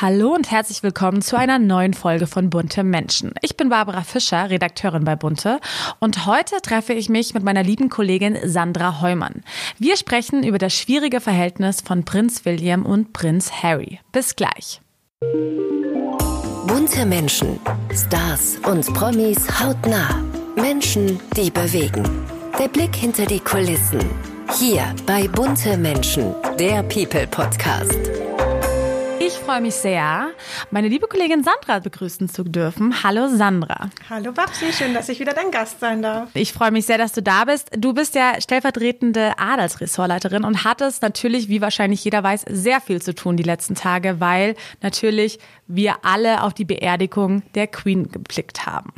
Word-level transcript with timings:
Hallo 0.00 0.32
und 0.32 0.50
herzlich 0.50 0.82
willkommen 0.82 1.20
zu 1.20 1.36
einer 1.36 1.58
neuen 1.58 1.92
Folge 1.92 2.26
von 2.26 2.48
Bunte 2.48 2.84
Menschen. 2.84 3.34
Ich 3.42 3.58
bin 3.58 3.68
Barbara 3.68 4.02
Fischer, 4.02 4.48
Redakteurin 4.48 5.04
bei 5.04 5.14
Bunte 5.14 5.60
und 5.98 6.24
heute 6.24 6.62
treffe 6.62 6.94
ich 6.94 7.10
mich 7.10 7.34
mit 7.34 7.42
meiner 7.42 7.62
lieben 7.62 7.90
Kollegin 7.90 8.38
Sandra 8.42 9.02
Heumann. 9.02 9.42
Wir 9.78 9.98
sprechen 9.98 10.42
über 10.42 10.56
das 10.56 10.72
schwierige 10.72 11.20
Verhältnis 11.20 11.82
von 11.82 12.06
Prinz 12.06 12.46
William 12.46 12.86
und 12.86 13.12
Prinz 13.12 13.52
Harry. 13.62 14.00
Bis 14.10 14.36
gleich. 14.36 14.80
Bunte 16.66 17.04
Menschen, 17.04 17.60
Stars 17.94 18.56
und 18.66 18.86
Promis 18.94 19.60
hautnah. 19.60 20.24
Menschen, 20.56 21.20
die 21.36 21.50
bewegen. 21.50 22.04
Der 22.58 22.68
Blick 22.68 22.96
hinter 22.96 23.26
die 23.26 23.40
Kulissen. 23.40 24.00
Hier 24.58 24.94
bei 25.04 25.28
Bunte 25.28 25.76
Menschen, 25.76 26.34
der 26.58 26.82
People 26.84 27.26
Podcast. 27.26 28.29
Ich 29.50 29.54
freue 29.54 29.62
mich 29.62 29.74
sehr, 29.74 30.28
meine 30.70 30.86
liebe 30.86 31.08
Kollegin 31.08 31.42
Sandra 31.42 31.80
begrüßen 31.80 32.28
zu 32.28 32.44
dürfen. 32.44 33.02
Hallo 33.02 33.26
Sandra. 33.26 33.90
Hallo 34.08 34.30
Babsi, 34.30 34.72
schön, 34.72 34.94
dass 34.94 35.08
ich 35.08 35.18
wieder 35.18 35.32
dein 35.32 35.50
Gast 35.50 35.80
sein 35.80 36.02
darf. 36.02 36.28
Ich 36.34 36.52
freue 36.52 36.70
mich 36.70 36.86
sehr, 36.86 36.98
dass 36.98 37.10
du 37.10 37.20
da 37.20 37.46
bist. 37.46 37.68
Du 37.76 37.92
bist 37.92 38.14
ja 38.14 38.40
stellvertretende 38.40 39.32
Adelsressortleiterin 39.38 40.44
und 40.44 40.62
hattest 40.62 41.02
natürlich, 41.02 41.48
wie 41.48 41.60
wahrscheinlich 41.60 42.04
jeder 42.04 42.22
weiß, 42.22 42.44
sehr 42.48 42.80
viel 42.80 43.02
zu 43.02 43.12
tun 43.12 43.36
die 43.36 43.42
letzten 43.42 43.74
Tage, 43.74 44.20
weil 44.20 44.54
natürlich 44.82 45.40
wir 45.66 46.04
alle 46.04 46.44
auf 46.44 46.54
die 46.54 46.64
Beerdigung 46.64 47.42
der 47.56 47.66
Queen 47.66 48.08
geblickt 48.08 48.66
haben. 48.66 48.92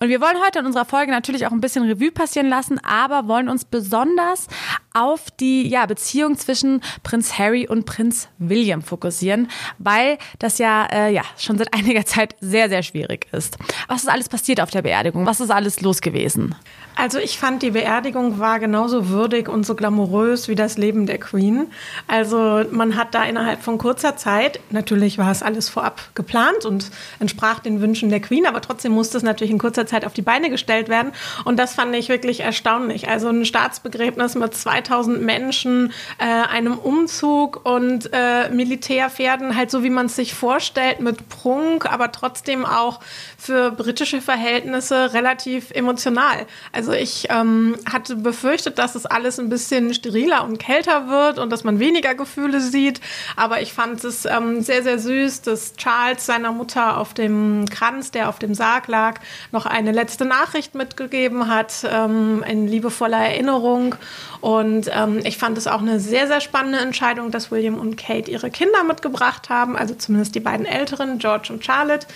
Und 0.00 0.08
wir 0.08 0.22
wollen 0.22 0.36
heute 0.42 0.60
in 0.60 0.66
unserer 0.66 0.86
Folge 0.86 1.10
natürlich 1.10 1.46
auch 1.46 1.52
ein 1.52 1.60
bisschen 1.60 1.84
Revue 1.84 2.10
passieren 2.10 2.48
lassen, 2.48 2.78
aber 2.82 3.28
wollen 3.28 3.50
uns 3.50 3.66
besonders 3.66 4.46
auf 4.94 5.30
die 5.32 5.68
ja, 5.68 5.86
Beziehung 5.86 6.38
zwischen 6.38 6.80
Prinz 7.02 7.36
Harry 7.36 7.66
und 7.68 7.84
Prinz 7.84 8.28
William 8.38 8.80
fokussieren, 8.80 9.50
weil 9.78 10.18
das 10.38 10.58
ja, 10.58 10.86
äh, 10.86 11.12
ja 11.12 11.22
schon 11.36 11.58
seit 11.58 11.74
einiger 11.74 12.06
Zeit 12.06 12.36
sehr, 12.40 12.68
sehr 12.68 12.82
schwierig 12.82 13.26
ist. 13.32 13.58
Was 13.88 14.04
ist 14.04 14.08
alles 14.08 14.28
passiert 14.28 14.60
auf 14.60 14.70
der 14.70 14.82
Beerdigung? 14.82 15.26
Was 15.26 15.40
ist 15.40 15.50
alles 15.50 15.80
los 15.80 16.00
gewesen? 16.00 16.54
Also 16.96 17.18
ich 17.18 17.38
fand, 17.38 17.62
die 17.62 17.72
Beerdigung 17.72 18.38
war 18.38 18.60
genauso 18.60 19.08
würdig 19.08 19.48
und 19.48 19.66
so 19.66 19.74
glamourös 19.74 20.48
wie 20.48 20.54
das 20.54 20.78
Leben 20.78 21.06
der 21.06 21.18
Queen. 21.18 21.66
Also 22.06 22.64
man 22.70 22.96
hat 22.96 23.14
da 23.14 23.24
innerhalb 23.24 23.62
von 23.62 23.78
kurzer 23.78 24.16
Zeit, 24.16 24.60
natürlich 24.70 25.18
war 25.18 25.30
es 25.30 25.42
alles 25.42 25.68
vorab 25.68 26.00
geplant 26.14 26.64
und 26.64 26.90
entsprach 27.18 27.58
den 27.58 27.80
Wünschen 27.80 28.10
der 28.10 28.20
Queen, 28.20 28.46
aber 28.46 28.60
trotzdem 28.60 28.92
musste 28.92 29.16
es 29.16 29.24
natürlich 29.24 29.50
in 29.50 29.58
kurzer 29.58 29.86
Zeit 29.86 30.04
auf 30.04 30.12
die 30.12 30.22
Beine 30.22 30.50
gestellt 30.50 30.88
werden. 30.88 31.12
Und 31.44 31.58
das 31.58 31.74
fand 31.74 31.94
ich 31.96 32.08
wirklich 32.08 32.40
erstaunlich. 32.40 33.08
Also 33.08 33.28
ein 33.28 33.44
Staatsbegräbnis 33.44 34.36
mit 34.36 34.54
2000 34.54 35.20
Menschen, 35.20 35.92
äh, 36.18 36.24
einem 36.24 36.78
Umzug 36.78 37.66
und 37.66 38.10
äh, 38.12 38.50
Militärpferden, 38.50 39.56
halt 39.56 39.70
so 39.70 39.82
wie 39.82 39.90
man 39.90 40.06
es 40.06 40.16
sich 40.16 40.34
vorstellt, 40.34 41.00
mit 41.00 41.28
Prunk, 41.28 41.90
aber 41.90 42.12
trotzdem 42.12 42.64
auch 42.64 43.00
für 43.36 43.72
britische 43.72 44.20
Verhältnisse 44.20 45.12
relativ 45.12 45.70
emotional. 45.72 46.46
Also 46.72 46.83
ich 46.92 47.28
ähm, 47.30 47.76
hatte 47.90 48.16
befürchtet, 48.16 48.78
dass 48.78 48.94
es 48.94 49.06
alles 49.06 49.38
ein 49.38 49.48
bisschen 49.48 49.94
steriler 49.94 50.44
und 50.44 50.58
kälter 50.58 51.08
wird 51.08 51.38
und 51.38 51.50
dass 51.50 51.64
man 51.64 51.78
weniger 51.78 52.14
Gefühle 52.14 52.60
sieht. 52.60 53.00
Aber 53.36 53.60
ich 53.60 53.72
fand 53.72 54.02
es 54.04 54.24
ähm, 54.24 54.60
sehr, 54.60 54.82
sehr 54.82 54.98
süß, 54.98 55.42
dass 55.42 55.76
Charles 55.76 56.26
seiner 56.26 56.52
Mutter 56.52 56.98
auf 56.98 57.14
dem 57.14 57.64
Kranz, 57.70 58.10
der 58.10 58.28
auf 58.28 58.38
dem 58.38 58.54
Sarg 58.54 58.88
lag, 58.88 59.20
noch 59.52 59.66
eine 59.66 59.92
letzte 59.92 60.24
Nachricht 60.24 60.74
mitgegeben 60.74 61.48
hat, 61.48 61.86
ähm, 61.90 62.44
in 62.48 62.66
liebevoller 62.66 63.18
Erinnerung. 63.18 63.94
Und 64.40 64.90
ähm, 64.92 65.20
ich 65.24 65.38
fand 65.38 65.56
es 65.58 65.66
auch 65.66 65.80
eine 65.80 66.00
sehr, 66.00 66.26
sehr 66.26 66.40
spannende 66.40 66.78
Entscheidung, 66.78 67.30
dass 67.30 67.50
William 67.50 67.78
und 67.78 67.96
Kate 67.96 68.30
ihre 68.30 68.50
Kinder 68.50 68.84
mitgebracht 68.84 69.48
haben, 69.48 69.76
also 69.76 69.94
zumindest 69.94 70.34
die 70.34 70.40
beiden 70.40 70.66
Älteren, 70.66 71.18
George 71.18 71.52
und 71.52 71.64
Charlotte. 71.64 72.06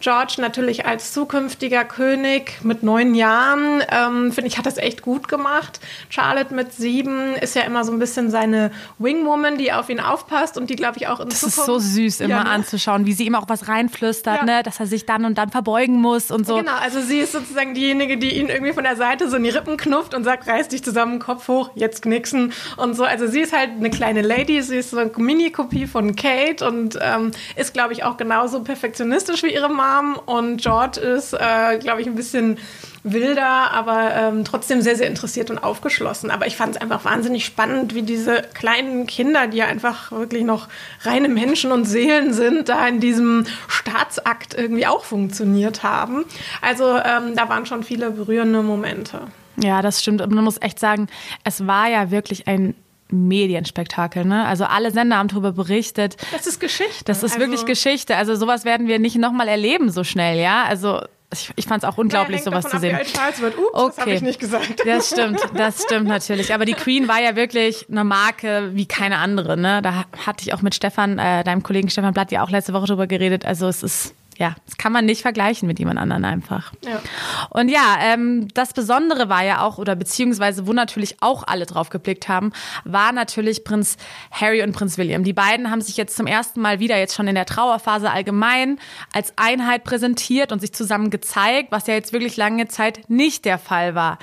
George 0.00 0.36
natürlich 0.38 0.86
als 0.86 1.12
zukünftiger 1.12 1.84
König 1.84 2.58
mit 2.62 2.82
neun 2.82 3.14
Jahren, 3.14 3.82
ähm, 3.90 4.32
finde 4.32 4.48
ich, 4.48 4.56
hat 4.58 4.64
das 4.66 4.78
echt 4.78 5.02
gut 5.02 5.28
gemacht. 5.28 5.78
Charlotte 6.08 6.54
mit 6.54 6.72
sieben 6.72 7.34
ist 7.34 7.54
ja 7.54 7.62
immer 7.62 7.84
so 7.84 7.92
ein 7.92 7.98
bisschen 7.98 8.30
seine 8.30 8.70
Wingwoman, 8.98 9.58
die 9.58 9.72
auf 9.72 9.88
ihn 9.90 10.00
aufpasst 10.00 10.56
und 10.56 10.70
die, 10.70 10.76
glaube 10.76 10.96
ich, 10.98 11.06
auch 11.08 11.20
in 11.20 11.28
Das 11.28 11.40
Zukunft... 11.40 11.58
ist 11.58 11.66
so 11.66 11.78
süß 11.78 12.20
immer 12.20 12.30
Ja, 12.36 12.44
ne? 12.44 12.50
anzuschauen, 12.50 13.04
wie 13.06 13.12
sie 13.12 13.26
ihm 13.26 13.34
auch 13.34 13.48
was 13.48 13.68
reinflüstert, 13.68 14.38
Ja. 14.38 14.44
ne, 14.44 14.62
dass 14.62 14.80
er 14.80 14.86
sich 14.86 15.04
dann 15.06 15.24
und 15.24 15.36
dann 15.36 15.50
verbeugen 15.50 15.96
muss 16.00 16.30
und 16.30 16.46
so. 16.46 16.56
Genau, 16.56 16.76
also 16.80 17.00
sie 17.02 17.18
ist 17.18 17.32
sozusagen 17.32 17.74
diejenige, 17.74 18.16
die 18.16 18.38
ihn 18.38 18.48
irgendwie 18.48 18.72
von 18.72 18.84
der 18.84 18.96
Seite 18.96 19.28
so 19.28 19.36
in 19.36 19.44
die 19.44 19.50
Rippen 19.50 19.76
knufft 19.76 20.14
und 20.14 20.24
sagt, 20.24 20.48
reiß 20.48 20.68
dich 20.68 20.82
zusammen, 20.82 21.18
Kopf 21.18 21.46
hoch, 21.48 21.70
jetzt 21.74 22.02
knixen 22.02 22.52
und 22.78 22.94
so. 22.94 23.04
Also 23.04 23.26
sie 23.26 23.40
ist 23.40 23.52
halt 23.52 23.70
eine 23.78 23.90
kleine 23.90 24.22
Lady, 24.22 24.62
sie 24.62 24.78
ist 24.78 24.90
so 24.90 24.98
eine 24.98 25.10
Mini-Kopie 25.14 25.86
von 25.86 26.16
Kate 26.16 26.66
und 26.66 26.98
ähm, 27.02 27.32
ist, 27.56 27.74
glaube 27.74 27.92
ich, 27.92 28.02
auch 28.04 28.16
genauso 28.16 28.60
perfektionistisch 28.62 29.42
wie 29.42 29.52
ihre 29.52 29.68
Mom. 29.90 30.18
Und 30.26 30.62
George 30.62 31.00
ist, 31.00 31.32
äh, 31.32 31.78
glaube 31.78 32.00
ich, 32.00 32.06
ein 32.06 32.14
bisschen 32.14 32.58
wilder, 33.02 33.70
aber 33.72 34.14
ähm, 34.14 34.44
trotzdem 34.44 34.82
sehr, 34.82 34.94
sehr 34.94 35.06
interessiert 35.06 35.50
und 35.50 35.58
aufgeschlossen. 35.58 36.30
Aber 36.30 36.46
ich 36.46 36.56
fand 36.56 36.76
es 36.76 36.82
einfach 36.82 37.04
wahnsinnig 37.04 37.44
spannend, 37.46 37.94
wie 37.94 38.02
diese 38.02 38.42
kleinen 38.54 39.06
Kinder, 39.06 39.46
die 39.46 39.58
ja 39.58 39.66
einfach 39.66 40.12
wirklich 40.12 40.44
noch 40.44 40.68
reine 41.02 41.28
Menschen 41.28 41.72
und 41.72 41.86
Seelen 41.86 42.34
sind, 42.34 42.68
da 42.68 42.86
in 42.86 43.00
diesem 43.00 43.46
Staatsakt 43.68 44.54
irgendwie 44.54 44.86
auch 44.86 45.04
funktioniert 45.04 45.82
haben. 45.82 46.24
Also 46.60 46.96
ähm, 46.96 47.34
da 47.34 47.48
waren 47.48 47.64
schon 47.64 47.84
viele 47.84 48.10
berührende 48.10 48.62
Momente. 48.62 49.20
Ja, 49.56 49.82
das 49.82 50.00
stimmt. 50.00 50.20
Und 50.20 50.32
man 50.32 50.44
muss 50.44 50.60
echt 50.60 50.78
sagen, 50.78 51.08
es 51.44 51.66
war 51.66 51.88
ja 51.88 52.10
wirklich 52.10 52.48
ein 52.48 52.74
Medienspektakel, 53.12 54.24
ne? 54.24 54.44
Also 54.46 54.64
alle 54.64 54.90
Sender 54.90 55.16
haben 55.18 55.28
darüber 55.28 55.52
berichtet. 55.52 56.16
Das 56.32 56.46
ist 56.46 56.60
Geschichte. 56.60 57.04
Das 57.04 57.18
ist 57.22 57.32
Also- 57.34 57.38
wirklich 57.40 57.66
Geschichte. 57.66 58.16
Also 58.16 58.34
sowas 58.36 58.64
werden 58.64 58.86
wir 58.88 58.98
nicht 58.98 59.16
nochmal 59.16 59.48
erleben 59.48 59.90
so 59.90 60.04
schnell, 60.04 60.38
ja? 60.38 60.64
Also 60.64 61.00
ich, 61.32 61.48
ich 61.54 61.64
fand 61.66 61.84
es 61.84 61.88
auch 61.88 61.96
unglaublich, 61.96 62.44
Naja, 62.44 62.50
sowas 62.60 62.70
zu 62.70 62.76
ab, 62.76 62.80
sehen. 62.80 62.96
Alt 62.96 63.12
Charles 63.12 63.40
wird. 63.40 63.54
Ups, 63.56 63.94
das 63.96 63.98
habe 63.98 64.12
ich 64.12 64.22
nicht 64.22 64.40
gesagt. 64.40 64.80
Das 64.84 65.10
stimmt, 65.10 65.40
das 65.54 65.82
stimmt 65.84 66.08
natürlich. 66.08 66.52
Aber 66.52 66.64
die 66.64 66.72
Queen 66.74 67.06
war 67.06 67.20
ja 67.22 67.36
wirklich 67.36 67.86
eine 67.88 68.02
Marke 68.02 68.70
wie 68.74 68.86
keine 68.86 69.18
andere. 69.18 69.56
Ne? 69.56 69.80
Da 69.82 70.06
hatte 70.26 70.42
ich 70.42 70.52
auch 70.54 70.62
mit 70.62 70.74
Stefan, 70.74 71.18
äh, 71.20 71.44
deinem 71.44 71.62
Kollegen 71.62 71.88
Stefan 71.88 72.14
Blatt, 72.14 72.32
ja 72.32 72.42
auch 72.42 72.50
letzte 72.50 72.72
Woche 72.72 72.86
drüber 72.86 73.06
geredet. 73.06 73.44
Also 73.44 73.68
es 73.68 73.82
ist, 73.84 74.14
ja, 74.40 74.54
das 74.64 74.78
kann 74.78 74.90
man 74.90 75.04
nicht 75.04 75.20
vergleichen 75.20 75.68
mit 75.68 75.78
jemand 75.78 75.98
anderen 75.98 76.24
einfach. 76.24 76.72
Ja. 76.82 77.02
Und 77.50 77.68
ja, 77.68 77.98
ähm, 78.00 78.48
das 78.54 78.72
Besondere 78.72 79.28
war 79.28 79.44
ja 79.44 79.60
auch, 79.60 79.76
oder 79.76 79.94
beziehungsweise 79.94 80.66
wo 80.66 80.72
natürlich 80.72 81.16
auch 81.20 81.44
alle 81.46 81.66
drauf 81.66 81.90
geblickt 81.90 82.26
haben, 82.26 82.50
war 82.84 83.12
natürlich 83.12 83.64
Prinz 83.64 83.98
Harry 84.30 84.62
und 84.62 84.72
Prinz 84.72 84.96
William. 84.96 85.24
Die 85.24 85.34
beiden 85.34 85.70
haben 85.70 85.82
sich 85.82 85.98
jetzt 85.98 86.16
zum 86.16 86.26
ersten 86.26 86.62
Mal 86.62 86.80
wieder, 86.80 86.96
jetzt 86.96 87.14
schon 87.14 87.28
in 87.28 87.34
der 87.34 87.44
Trauerphase 87.44 88.10
allgemein, 88.10 88.78
als 89.12 89.34
Einheit 89.36 89.84
präsentiert 89.84 90.52
und 90.52 90.60
sich 90.60 90.72
zusammen 90.72 91.10
gezeigt, 91.10 91.70
was 91.70 91.86
ja 91.86 91.92
jetzt 91.92 92.14
wirklich 92.14 92.38
lange 92.38 92.66
Zeit 92.66 93.10
nicht 93.10 93.44
der 93.44 93.58
Fall 93.58 93.94
war. 93.94 94.18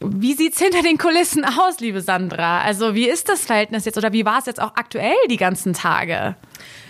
Wie 0.00 0.34
sieht's 0.34 0.58
hinter 0.58 0.82
den 0.82 0.98
Kulissen 0.98 1.44
aus, 1.44 1.78
liebe 1.78 2.00
Sandra? 2.00 2.60
Also 2.62 2.96
wie 2.96 3.08
ist 3.08 3.28
das 3.28 3.46
Verhältnis 3.46 3.84
jetzt 3.84 3.98
oder 3.98 4.12
wie 4.12 4.24
war 4.24 4.40
es 4.40 4.46
jetzt 4.46 4.60
auch 4.60 4.72
aktuell 4.74 5.14
die 5.30 5.36
ganzen 5.36 5.74
Tage? 5.74 6.34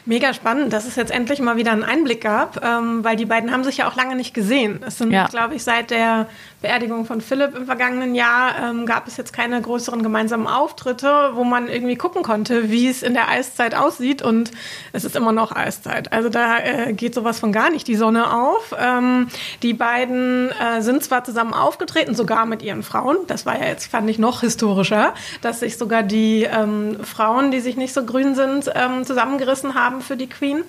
Mega 0.05 0.33
spannend, 0.33 0.73
dass 0.73 0.87
es 0.87 0.97
jetzt 0.97 1.11
endlich 1.11 1.39
mal 1.39 1.57
wieder 1.59 1.71
einen 1.73 1.83
Einblick 1.85 2.23
gab, 2.23 2.65
ähm, 2.65 3.05
weil 3.05 3.15
die 3.17 3.27
beiden 3.27 3.53
haben 3.53 3.63
sich 3.63 3.77
ja 3.79 3.89
auch 3.89 3.95
lange 3.95 4.17
nicht 4.17 4.33
gesehen. 4.33 4.81
Es 4.87 4.97
sind, 4.97 5.11
Ja. 5.13 5.27
glaube 5.27 5.55
ich, 5.55 5.63
seit 5.65 5.91
der 5.91 6.29
Beerdigung 6.63 7.05
von 7.05 7.21
Philipp 7.21 7.55
im 7.55 7.67
vergangenen 7.67 8.15
Jahr 8.15 8.55
ähm, 8.71 8.87
gab 8.87 9.07
es 9.07 9.19
jetzt 9.19 9.35
keine 9.35 9.61
größeren 9.61 10.03
gemeinsamen 10.03 10.47
Auftritte, 10.47 11.33
wo 11.35 11.45
man 11.45 11.69
irgendwie 11.69 11.97
gucken 11.97 12.23
konnte, 12.23 12.71
wie 12.71 12.89
es 12.89 13.03
in 13.03 13.13
der 13.13 13.29
Eiszeit 13.29 13.75
aussieht. 13.75 14.23
Und 14.23 14.51
es 14.95 15.05
ist 15.05 15.15
immer 15.15 15.33
noch 15.33 15.55
Eiszeit. 15.55 16.11
Also 16.11 16.31
da 16.31 16.59
äh, 16.59 16.95
geht 16.95 17.15
sowas 17.15 17.39
von 17.39 17.53
gar 17.53 17.69
nicht 17.71 17.87
die 17.87 17.95
Sonne 17.97 18.33
auf. 18.33 18.75
Ähm, 18.79 19.29
die 19.63 19.75
beiden 19.75 20.51
äh, 20.53 20.81
sind 20.81 21.05
zwar 21.05 21.23
zusammen 21.23 21.53
aufgetreten, 21.53 22.15
sogar 22.15 22.47
mit 22.47 22.63
ihren 22.63 22.83
Frauen. 22.83 23.19
Das 23.27 23.45
war 23.45 23.61
ja 23.61 23.67
jetzt, 23.67 23.91
fand 23.91 24.09
ich, 24.09 24.19
noch 24.19 24.41
historischer, 24.41 25.13
dass 25.43 25.61
sich 25.61 25.77
sogar 25.77 26.03
die 26.03 26.45
ähm, 26.45 26.97
Frauen, 27.05 27.51
die 27.51 27.61
sich 27.61 27.77
nicht 27.77 27.93
so 27.93 28.05
grün 28.07 28.35
sind, 28.35 28.71
ähm, 28.75 29.05
zusammengerissen 29.59 29.75
haben 29.75 30.01
für 30.01 30.17
die 30.17 30.27
Queen. 30.29 30.63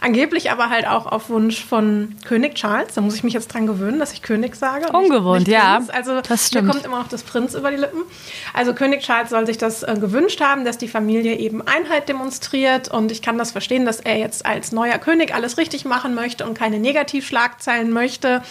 Angeblich 0.00 0.50
aber 0.50 0.70
halt 0.70 0.86
auch 0.86 1.06
auf 1.06 1.28
Wunsch 1.28 1.62
von 1.64 2.16
König 2.26 2.54
Charles. 2.54 2.94
Da 2.94 3.00
muss 3.02 3.14
ich 3.14 3.24
mich 3.24 3.34
jetzt 3.34 3.48
dran 3.52 3.66
gewöhnen, 3.66 3.98
dass 3.98 4.12
ich 4.12 4.22
König 4.22 4.54
sage. 4.56 4.84
nicht- 4.86 4.94
Ungewohnt, 4.94 5.40
nicht 5.46 5.50
ja. 5.52 5.76
Prinz. 5.76 5.90
Also 5.90 6.20
Das 6.22 6.46
stimmt. 6.46 6.66
mir 6.68 6.72
kommt 6.72 6.84
immer 6.86 6.98
noch 7.00 7.08
das 7.08 7.22
Prinz 7.22 7.54
über 7.54 7.70
die 7.70 7.76
Lippen. 7.76 8.02
Also 8.54 8.72
König 8.74 9.02
Charles 9.02 9.30
soll 9.30 9.46
sich 9.46 9.58
das 9.58 9.82
äh, 9.82 9.96
gewünscht 10.00 10.40
haben, 10.40 10.64
dass 10.64 10.78
die 10.78 10.88
Familie 10.88 11.36
eben 11.36 11.60
Einheit 11.66 12.08
demonstriert. 12.08 12.88
Und 12.90 13.12
ich 13.12 13.20
kann 13.20 13.36
das 13.36 13.50
verstehen, 13.52 13.84
dass 13.84 14.00
er 14.00 14.16
jetzt 14.18 14.46
als 14.46 14.72
neuer 14.72 14.98
König 14.98 15.34
alles 15.34 15.58
richtig 15.58 15.84
machen 15.84 16.14
möchte 16.14 16.46
und 16.46 16.54
keine 16.56 16.78
Negativschlagzeilen 16.78 17.90
möchte. 17.90 18.42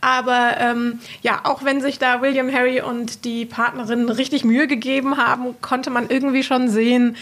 Aber 0.00 0.56
ähm, 0.58 1.00
ja, 1.22 1.40
auch 1.44 1.64
wenn 1.64 1.80
sich 1.80 1.98
da 1.98 2.22
William, 2.22 2.50
Harry 2.52 2.80
und 2.80 3.24
die 3.24 3.44
Partnerin 3.44 4.08
richtig 4.08 4.44
Mühe 4.44 4.66
gegeben 4.66 5.18
haben, 5.18 5.54
konnte 5.60 5.90
man 5.90 6.08
irgendwie 6.08 6.42
schon 6.42 6.68
sehen, 6.68 7.16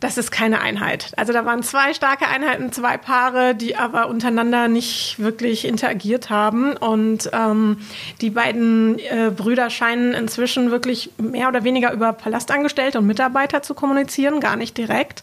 das 0.00 0.18
ist 0.18 0.30
keine 0.30 0.60
Einheit. 0.60 1.12
Also 1.16 1.32
da 1.32 1.44
waren 1.44 1.62
zwei 1.62 1.94
starke 1.94 2.28
Einheiten, 2.28 2.72
zwei 2.72 2.98
Paare, 2.98 3.54
die 3.54 3.76
aber 3.76 4.08
untereinander 4.08 4.68
nicht 4.68 5.18
wirklich 5.18 5.64
interagiert 5.64 6.30
haben. 6.30 6.76
Und 6.76 7.30
ähm, 7.32 7.78
die 8.20 8.30
beiden 8.30 8.98
äh, 8.98 9.30
Brüder 9.34 9.70
scheinen 9.70 10.12
inzwischen 10.12 10.70
wirklich 10.70 11.10
mehr 11.18 11.48
oder 11.48 11.64
weniger 11.64 11.92
über 11.92 12.12
Palastangestellte 12.12 12.98
und 12.98 13.06
Mitarbeiter 13.06 13.62
zu 13.62 13.74
kommunizieren, 13.74 14.40
gar 14.40 14.56
nicht 14.56 14.76
direkt. 14.76 15.22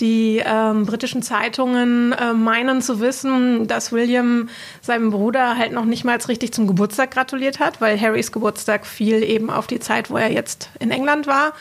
Die 0.00 0.42
ähm, 0.44 0.86
britischen 0.86 1.22
Zeitungen 1.22 2.12
äh, 2.12 2.32
meinen 2.32 2.82
zu 2.82 3.00
wissen, 3.00 3.66
dass 3.66 3.92
William 3.92 4.48
seinem 4.80 5.10
Bruder 5.10 5.56
halt 5.56 5.72
noch 5.72 5.84
nicht 5.84 6.04
mal 6.04 6.16
richtig 6.16 6.52
zum 6.52 6.66
Geburtstag 6.66 7.10
gratuliert 7.10 7.60
hat, 7.60 7.80
weil 7.80 8.00
Harrys 8.00 8.32
Geburtstag 8.32 8.86
fiel 8.86 9.22
eben 9.22 9.50
auf 9.50 9.66
die 9.66 9.80
Zeit, 9.80 10.10
wo 10.10 10.16
er 10.16 10.30
jetzt 10.30 10.70
in 10.78 10.90
England 10.90 11.26
war. 11.26 11.52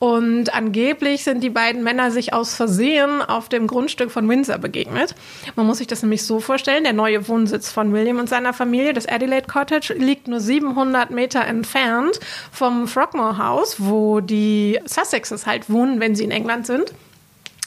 Und 0.00 0.54
angeblich 0.54 1.24
sind 1.24 1.42
die 1.42 1.50
beiden 1.50 1.84
Männer 1.84 2.10
sich 2.10 2.32
aus 2.32 2.54
Versehen 2.54 3.20
auf 3.20 3.50
dem 3.50 3.66
Grundstück 3.66 4.10
von 4.10 4.26
Windsor 4.30 4.56
begegnet. 4.56 5.14
Man 5.56 5.66
muss 5.66 5.76
sich 5.76 5.86
das 5.86 6.02
nämlich 6.02 6.24
so 6.24 6.40
vorstellen, 6.40 6.84
der 6.84 6.94
neue 6.94 7.28
Wohnsitz 7.28 7.70
von 7.70 7.92
William 7.92 8.18
und 8.18 8.26
seiner 8.26 8.54
Familie, 8.54 8.94
das 8.94 9.06
Adelaide 9.06 9.46
Cottage, 9.46 9.92
liegt 9.92 10.26
nur 10.26 10.40
700 10.40 11.10
Meter 11.10 11.44
entfernt 11.44 12.18
vom 12.50 12.88
Frogmore 12.88 13.36
House, 13.36 13.76
wo 13.78 14.20
die 14.20 14.80
Sussexes 14.86 15.44
halt 15.44 15.68
wohnen, 15.68 16.00
wenn 16.00 16.14
sie 16.14 16.24
in 16.24 16.30
England 16.30 16.66
sind. 16.66 16.94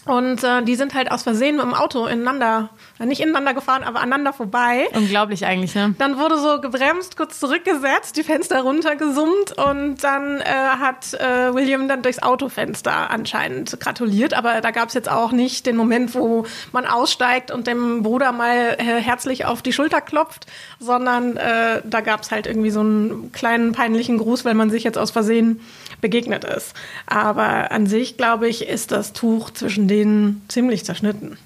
Und 0.06 0.44
äh, 0.44 0.62
die 0.64 0.76
sind 0.76 0.94
halt 0.94 1.12
aus 1.12 1.24
Versehen 1.24 1.56
mit 1.56 1.66
dem 1.66 1.74
Auto 1.74 2.06
ineinander, 2.06 2.70
äh, 3.00 3.06
nicht 3.06 3.22
ineinander 3.22 3.54
gefahren, 3.54 3.84
aber 3.84 4.00
aneinander 4.00 4.34
vorbei. 4.34 4.88
Unglaublich 4.94 5.46
eigentlich, 5.46 5.76
ne? 5.76 5.96
Dann 5.98 6.18
wurde 6.18 6.38
so 6.38 6.60
gebremst, 6.60 7.16
kurz 7.16 7.40
zurückgesetzt, 7.40 8.18
die 8.18 8.24
Fenster 8.24 8.62
runtergesummt 8.62 9.58
und 9.58 10.04
dann 10.04 10.42
äh, 10.42 10.44
hat 10.44 11.14
äh, 11.14 11.54
William 11.54 11.88
dann 11.88 12.02
durchs 12.02 12.20
Autofenster 12.20 13.10
anscheinend 13.10 13.80
gratuliert. 13.80 14.34
Aber 14.34 14.60
da 14.60 14.72
gab 14.72 14.90
es 14.90 14.94
jetzt 14.94 15.10
auch 15.10 15.32
nicht 15.32 15.66
den 15.66 15.78
Moment, 15.78 16.14
wo 16.16 16.46
man 16.74 16.86
aussteigt 16.86 17.52
und 17.52 17.68
dem 17.68 18.04
Bruder 18.04 18.34
mal 18.34 18.76
äh, 18.78 18.84
herzlich 19.02 19.46
auf 19.46 19.62
die 19.62 19.72
Schulter 19.72 20.02
klopft, 20.02 20.48
sondern 20.80 21.38
äh, 21.38 21.82
da 21.86 22.02
gab 22.02 22.24
es 22.24 22.32
halt 22.32 22.46
irgendwie 22.46 22.72
so 22.72 22.82
einen 22.82 23.32
kleinen 23.32 23.72
peinlichen 23.72 24.18
Gruß, 24.18 24.44
weil 24.44 24.54
man 24.54 24.70
sich 24.70 24.84
jetzt 24.84 24.98
aus 24.98 25.12
Versehen 25.12 25.62
begegnet 26.04 26.44
ist. 26.44 26.76
Aber 27.08 27.72
an 27.72 27.88
sich, 27.88 28.18
glaube 28.18 28.48
ich, 28.48 28.68
ist 28.68 28.92
das 28.92 29.14
Tuch 29.14 29.50
zwischen 29.50 29.88
denen 29.88 30.46
ziemlich 30.50 30.86
zerschnitten. 30.86 31.38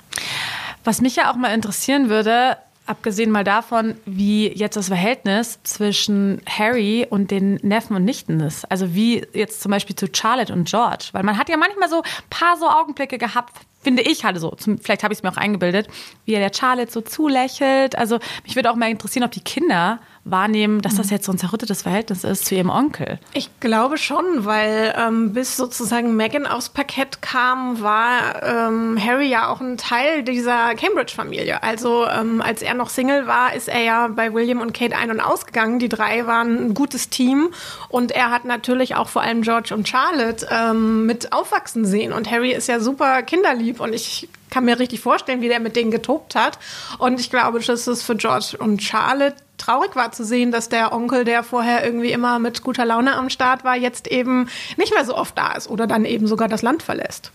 Was 0.83 0.99
mich 0.99 1.15
ja 1.15 1.31
auch 1.31 1.35
mal 1.35 1.53
interessieren 1.53 2.09
würde, 2.09 2.57
abgesehen 2.87 3.29
mal 3.29 3.43
davon, 3.43 3.95
wie 4.05 4.47
jetzt 4.47 4.77
das 4.77 4.87
Verhältnis 4.87 5.59
zwischen 5.63 6.41
Harry 6.49 7.05
und 7.09 7.31
den 7.31 7.55
Neffen 7.55 7.95
und 7.95 8.05
Nichten 8.05 8.39
ist. 8.39 8.69
Also 8.71 8.95
wie 8.95 9.25
jetzt 9.33 9.61
zum 9.61 9.71
Beispiel 9.71 9.95
zu 9.95 10.07
Charlotte 10.11 10.51
und 10.53 10.67
George. 10.67 11.09
Weil 11.11 11.23
man 11.23 11.37
hat 11.37 11.49
ja 11.49 11.57
manchmal 11.57 11.89
so 11.89 11.97
ein 11.97 12.29
paar 12.29 12.57
so 12.57 12.67
Augenblicke 12.67 13.17
gehabt, 13.17 13.53
finde 13.83 14.01
ich 14.03 14.23
halt 14.23 14.39
so. 14.39 14.51
Zum, 14.51 14.79
vielleicht 14.79 15.03
habe 15.03 15.13
ich 15.13 15.19
es 15.19 15.23
mir 15.23 15.31
auch 15.31 15.37
eingebildet, 15.37 15.87
wie 16.25 16.33
er 16.33 16.39
der 16.39 16.57
Charlotte 16.57 16.91
so 16.91 17.01
zulächelt. 17.01 17.97
Also 17.97 18.19
mich 18.43 18.55
würde 18.55 18.71
auch 18.71 18.75
mal 18.75 18.89
interessieren, 18.89 19.25
ob 19.25 19.31
die 19.31 19.41
Kinder 19.43 19.99
wahrnehmen, 20.29 20.81
dass 20.81 20.95
das 20.95 21.07
mhm. 21.07 21.13
jetzt 21.13 21.25
so 21.25 21.31
ein 21.31 21.37
zerrüttetes 21.37 21.81
Verhältnis 21.81 22.23
ist 22.23 22.45
zu 22.45 22.55
ihrem 22.55 22.69
Onkel. 22.69 23.19
Ich 23.33 23.49
glaube 23.59 23.97
schon, 23.97 24.45
weil 24.45 24.93
ähm, 24.97 25.33
bis 25.33 25.57
sozusagen 25.57 26.15
Meghan 26.15 26.45
aufs 26.45 26.69
Parkett 26.69 27.21
kam, 27.21 27.81
war 27.81 28.43
ähm, 28.43 28.97
Harry 29.03 29.27
ja 29.27 29.49
auch 29.49 29.61
ein 29.61 29.77
Teil 29.77 30.23
dieser 30.23 30.75
Cambridge-Familie. 30.75 31.63
Also 31.63 32.05
ähm, 32.07 32.41
als 32.41 32.61
er 32.61 32.73
noch 32.73 32.89
Single 32.89 33.27
war, 33.27 33.53
ist 33.53 33.67
er 33.67 33.81
ja 33.81 34.07
bei 34.07 34.33
William 34.33 34.61
und 34.61 34.73
Kate 34.73 34.95
ein- 34.95 35.11
und 35.11 35.19
ausgegangen. 35.19 35.79
Die 35.79 35.89
drei 35.89 36.25
waren 36.27 36.67
ein 36.67 36.73
gutes 36.73 37.09
Team 37.09 37.49
und 37.89 38.11
er 38.11 38.31
hat 38.31 38.45
natürlich 38.45 38.95
auch 38.95 39.09
vor 39.09 39.21
allem 39.21 39.41
George 39.41 39.73
und 39.73 39.87
Charlotte 39.87 40.47
ähm, 40.49 41.05
mit 41.05 41.33
aufwachsen 41.33 41.85
sehen. 41.85 42.13
Und 42.13 42.29
Harry 42.29 42.51
ist 42.51 42.67
ja 42.67 42.79
super 42.79 43.21
kinderlieb 43.23 43.79
und 43.79 43.93
ich 43.93 44.29
kann 44.49 44.65
mir 44.65 44.79
richtig 44.79 45.01
vorstellen, 45.01 45.41
wie 45.41 45.49
der 45.49 45.59
mit 45.59 45.75
denen 45.75 45.91
getobt 45.91 46.35
hat. 46.35 46.57
Und 46.99 47.19
ich 47.19 47.29
glaube, 47.29 47.59
dass 47.59 47.87
es 47.87 48.03
für 48.03 48.15
George 48.15 48.55
und 48.57 48.81
Charlotte 48.81 49.35
traurig 49.57 49.95
war 49.95 50.11
zu 50.11 50.23
sehen, 50.23 50.51
dass 50.51 50.69
der 50.69 50.93
Onkel, 50.93 51.23
der 51.25 51.43
vorher 51.43 51.83
irgendwie 51.83 52.11
immer 52.11 52.39
mit 52.39 52.63
guter 52.63 52.85
Laune 52.85 53.15
am 53.15 53.29
Start 53.29 53.63
war, 53.63 53.75
jetzt 53.75 54.07
eben 54.07 54.49
nicht 54.77 54.93
mehr 54.93 55.05
so 55.05 55.15
oft 55.15 55.37
da 55.37 55.53
ist 55.53 55.69
oder 55.69 55.87
dann 55.87 56.05
eben 56.05 56.27
sogar 56.27 56.47
das 56.47 56.61
Land 56.61 56.83
verlässt. 56.83 57.31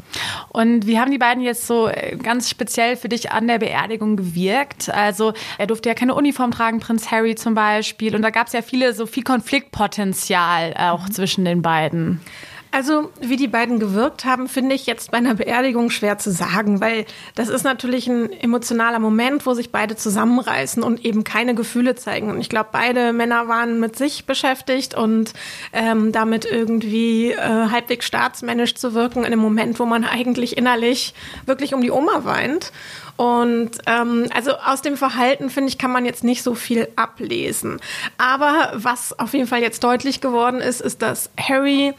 Und 0.48 0.86
wie 0.86 0.98
haben 0.98 1.10
die 1.10 1.18
beiden 1.18 1.42
jetzt 1.42 1.66
so 1.66 1.88
äh, 1.88 2.16
ganz 2.16 2.48
speziell 2.48 2.96
für 2.96 3.08
dich 3.08 3.32
an 3.32 3.48
der 3.48 3.58
Beerdigung 3.58 4.16
gewirkt? 4.16 4.90
Also 4.90 5.32
er 5.58 5.66
durfte 5.66 5.88
ja 5.88 5.94
keine 5.94 6.14
Uniform 6.14 6.50
tragen, 6.50 6.80
Prinz 6.80 7.10
Harry 7.10 7.34
zum 7.34 7.54
Beispiel. 7.54 8.14
Und 8.14 8.22
da 8.22 8.30
gab 8.30 8.46
es 8.46 8.52
ja 8.52 8.62
viele, 8.62 8.94
so 8.94 9.06
viel 9.06 9.22
Konfliktpotenzial 9.22 10.74
auch 10.78 11.06
mhm. 11.06 11.12
zwischen 11.12 11.44
den 11.44 11.62
beiden. 11.62 12.20
Also, 12.74 13.12
wie 13.20 13.36
die 13.36 13.48
beiden 13.48 13.78
gewirkt 13.78 14.24
haben, 14.24 14.48
finde 14.48 14.74
ich 14.74 14.86
jetzt 14.86 15.10
bei 15.10 15.18
einer 15.18 15.34
Beerdigung 15.34 15.90
schwer 15.90 16.16
zu 16.16 16.32
sagen, 16.32 16.80
weil 16.80 17.04
das 17.34 17.50
ist 17.50 17.64
natürlich 17.64 18.08
ein 18.08 18.32
emotionaler 18.32 18.98
Moment, 18.98 19.44
wo 19.44 19.52
sich 19.52 19.70
beide 19.70 19.94
zusammenreißen 19.94 20.82
und 20.82 21.04
eben 21.04 21.22
keine 21.22 21.54
Gefühle 21.54 21.96
zeigen. 21.96 22.30
Und 22.30 22.40
ich 22.40 22.48
glaube, 22.48 22.70
beide 22.72 23.12
Männer 23.12 23.46
waren 23.46 23.78
mit 23.78 23.96
sich 23.96 24.24
beschäftigt 24.24 24.94
und 24.94 25.34
ähm, 25.74 26.12
damit 26.12 26.46
irgendwie 26.46 27.32
äh, 27.32 27.68
halbwegs 27.70 28.06
staatsmännisch 28.06 28.74
zu 28.74 28.94
wirken 28.94 29.18
in 29.18 29.26
einem 29.26 29.40
Moment, 29.40 29.78
wo 29.78 29.84
man 29.84 30.04
eigentlich 30.04 30.56
innerlich 30.56 31.12
wirklich 31.44 31.74
um 31.74 31.82
die 31.82 31.90
Oma 31.90 32.24
weint. 32.24 32.72
Und 33.16 33.72
ähm, 33.86 34.28
also 34.34 34.52
aus 34.52 34.80
dem 34.80 34.96
Verhalten, 34.96 35.50
finde 35.50 35.68
ich, 35.68 35.76
kann 35.76 35.92
man 35.92 36.06
jetzt 36.06 36.24
nicht 36.24 36.42
so 36.42 36.54
viel 36.54 36.88
ablesen. 36.96 37.80
Aber 38.16 38.72
was 38.74 39.18
auf 39.18 39.34
jeden 39.34 39.46
Fall 39.46 39.60
jetzt 39.60 39.84
deutlich 39.84 40.22
geworden 40.22 40.62
ist, 40.62 40.80
ist, 40.80 41.02
dass 41.02 41.28
Harry 41.38 41.92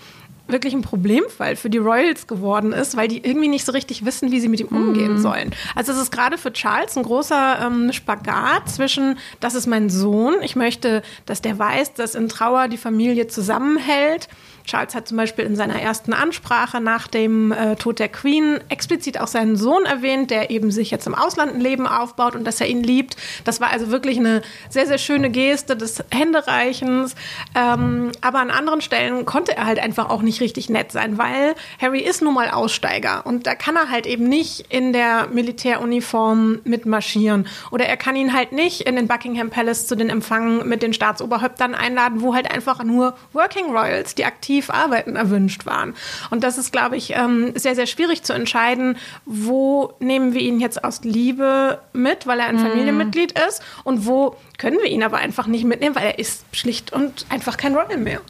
wirklich 0.48 0.74
ein 0.74 0.82
Problemfall 0.82 1.56
für 1.56 1.70
die 1.70 1.78
Royals 1.78 2.28
geworden 2.28 2.74
ist, 2.74 2.98
weil 2.98 3.08
die 3.08 3.26
irgendwie 3.26 3.48
nicht 3.48 3.66
so 3.66 3.72
richtig 3.72 4.06
wissen, 4.06 4.32
wie 4.32 4.40
sie 4.40 4.50
mit 4.50 4.60
ihm 4.60 4.68
umgehen 4.68 5.14
mhm. 5.14 5.22
sollen. 5.22 5.56
Also 5.76 5.94
es 5.94 5.98
ist 6.00 6.12
gerade 6.12 6.38
für 6.38 6.52
Charles 6.52 6.98
ein 6.98 7.04
großer 7.04 7.60
ähm, 7.66 7.94
Spagat 7.94 8.70
zwischen, 8.70 9.18
das 9.40 9.56
ist 9.56 9.68
mein 9.68 9.90
Sohn, 9.90 10.36
ich 10.42 10.56
möchte, 10.56 11.02
dass 11.26 11.42
der 11.42 11.58
weiß, 11.58 11.94
dass 11.94 12.16
in 12.16 12.28
Trauer 12.28 12.68
die 12.68 12.78
Familie 12.78 13.28
zusammenhält 13.28 14.28
Charles 14.66 14.96
hat 14.96 15.08
zum 15.08 15.18
Beispiel 15.18 15.46
in 15.46 15.56
seiner 15.56 15.82
ersten 15.82 16.14
Ansprache 16.14 16.80
nach 16.80 17.08
dem 17.08 17.52
äh, 17.52 17.76
Tod 17.76 18.00
der 18.00 18.08
Queen 18.10 18.60
explizit 18.70 19.20
auch 19.20 19.28
seinen 19.28 19.58
Sohn 19.58 19.86
erwähnt, 19.86 20.32
der 20.32 20.52
eben 20.52 20.72
sich 20.72 20.90
jetzt 20.90 21.06
im 21.06 21.16
Ausland 21.16 21.54
ein 21.54 21.60
Leben 21.60 21.86
aufbaut 21.86 22.36
und 22.36 22.46
dass 22.46 22.62
er 22.62 22.68
ihn 22.68 22.82
liebt. 22.82 23.18
Das 23.44 23.60
war 23.60 23.72
also 23.72 23.90
wirklich 23.92 24.18
eine 24.18 24.42
sehr, 24.70 24.88
sehr 24.88 24.98
schöne 24.98 25.30
Geste 25.30 25.76
des 25.76 26.04
Händereichens. 26.12 27.16
Ähm, 27.56 28.12
aber 28.22 28.40
an 28.40 28.52
anderen 28.52 28.82
Stellen 28.82 29.26
konnte 29.26 29.56
er 29.56 29.66
halt 29.66 29.80
einfach 29.80 30.10
auch 30.10 30.22
nicht 30.22 30.33
richtig 30.42 30.70
nett 30.70 30.92
sein, 30.92 31.18
weil 31.18 31.56
Harry 31.82 32.00
ist 32.00 32.22
nun 32.22 32.34
mal 32.34 32.50
Aussteiger 32.50 33.26
und 33.26 33.48
da 33.48 33.56
kann 33.56 33.76
er 33.76 33.90
halt 33.90 34.06
eben 34.06 34.28
nicht 34.28 34.66
in 34.70 34.94
der 34.94 35.28
Militäruniform 35.28 36.60
mitmarschieren. 36.64 37.48
Oder 37.72 37.86
er 37.86 37.98
kann 37.98 38.16
ihn 38.16 38.34
halt 38.34 38.52
nicht 38.52 38.82
in 38.82 38.96
den 38.96 39.08
Buckingham 39.08 39.50
Palace 39.50 39.88
zu 39.88 39.96
den 39.96 40.10
Empfangen 40.10 40.68
mit 40.68 40.82
den 40.84 40.94
Staatsoberhäuptern 40.94 41.76
einladen, 41.76 42.22
wo 42.22 42.34
halt 42.34 42.52
einfach 42.52 42.84
nur 42.84 43.16
Working 43.34 43.76
Royals, 43.76 44.16
die 44.16 44.26
aktiv 44.26 44.70
arbeiten 44.70 45.16
erwünscht 45.16 45.66
waren. 45.66 45.96
Und 46.30 46.44
das 46.44 46.58
ist, 46.58 46.72
glaube 46.72 46.98
ich, 46.98 47.14
ähm, 47.16 47.54
sehr, 47.56 47.76
sehr 47.76 47.88
schwierig 47.88 48.24
zu 48.24 48.34
entscheiden, 48.34 48.98
wo 49.26 49.94
nehmen 50.00 50.34
wir 50.34 50.42
ihn 50.42 50.60
jetzt 50.60 50.84
aus 50.84 51.04
Liebe 51.04 51.80
mit, 51.94 52.28
weil 52.28 52.40
er 52.40 52.48
ein 52.48 52.56
mhm. 52.56 52.68
Familienmitglied 52.68 53.40
ist 53.48 53.62
und 53.84 54.06
wo 54.06 54.36
können 54.58 54.78
wir 54.78 54.88
ihn 54.88 55.04
aber 55.04 55.18
einfach 55.18 55.48
nicht 55.48 55.66
mitnehmen, 55.66 55.96
weil 55.96 56.06
er 56.06 56.20
ist 56.20 56.46
schlicht 56.52 56.94
und 56.94 57.26
einfach 57.30 57.58
kein 57.58 57.76
Royal 57.76 57.98
mehr. 57.98 58.22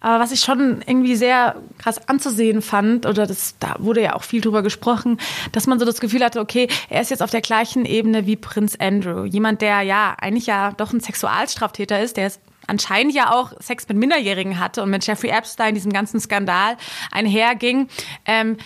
Aber 0.00 0.22
was 0.22 0.30
ich 0.30 0.40
schon 0.40 0.82
irgendwie 0.86 1.16
sehr 1.16 1.56
krass 1.78 2.06
anzusehen 2.08 2.60
fand, 2.60 3.06
oder 3.06 3.26
das, 3.26 3.56
da 3.58 3.76
wurde 3.78 4.02
ja 4.02 4.14
auch 4.14 4.24
viel 4.24 4.42
drüber 4.42 4.62
gesprochen, 4.62 5.18
dass 5.52 5.66
man 5.66 5.78
so 5.78 5.86
das 5.86 6.00
Gefühl 6.00 6.22
hatte, 6.22 6.40
okay, 6.40 6.68
er 6.90 7.00
ist 7.00 7.10
jetzt 7.10 7.22
auf 7.22 7.30
der 7.30 7.40
gleichen 7.40 7.86
Ebene 7.86 8.26
wie 8.26 8.36
Prinz 8.36 8.76
Andrew. 8.78 9.24
Jemand, 9.24 9.62
der 9.62 9.82
ja 9.82 10.14
eigentlich 10.18 10.46
ja 10.46 10.72
doch 10.72 10.92
ein 10.92 11.00
Sexualstraftäter 11.00 12.00
ist, 12.00 12.18
der 12.18 12.26
ist 12.26 12.40
anscheinend 12.66 13.14
ja 13.14 13.32
auch 13.32 13.52
Sex 13.60 13.88
mit 13.88 13.96
Minderjährigen 13.96 14.58
hatte 14.58 14.82
und 14.82 14.90
mit 14.90 15.06
Jeffrey 15.06 15.30
Epstein 15.30 15.74
diesem 15.74 15.92
ganzen 15.92 16.20
Skandal 16.20 16.76
einherging, 17.10 17.88
ähm, 18.26 18.56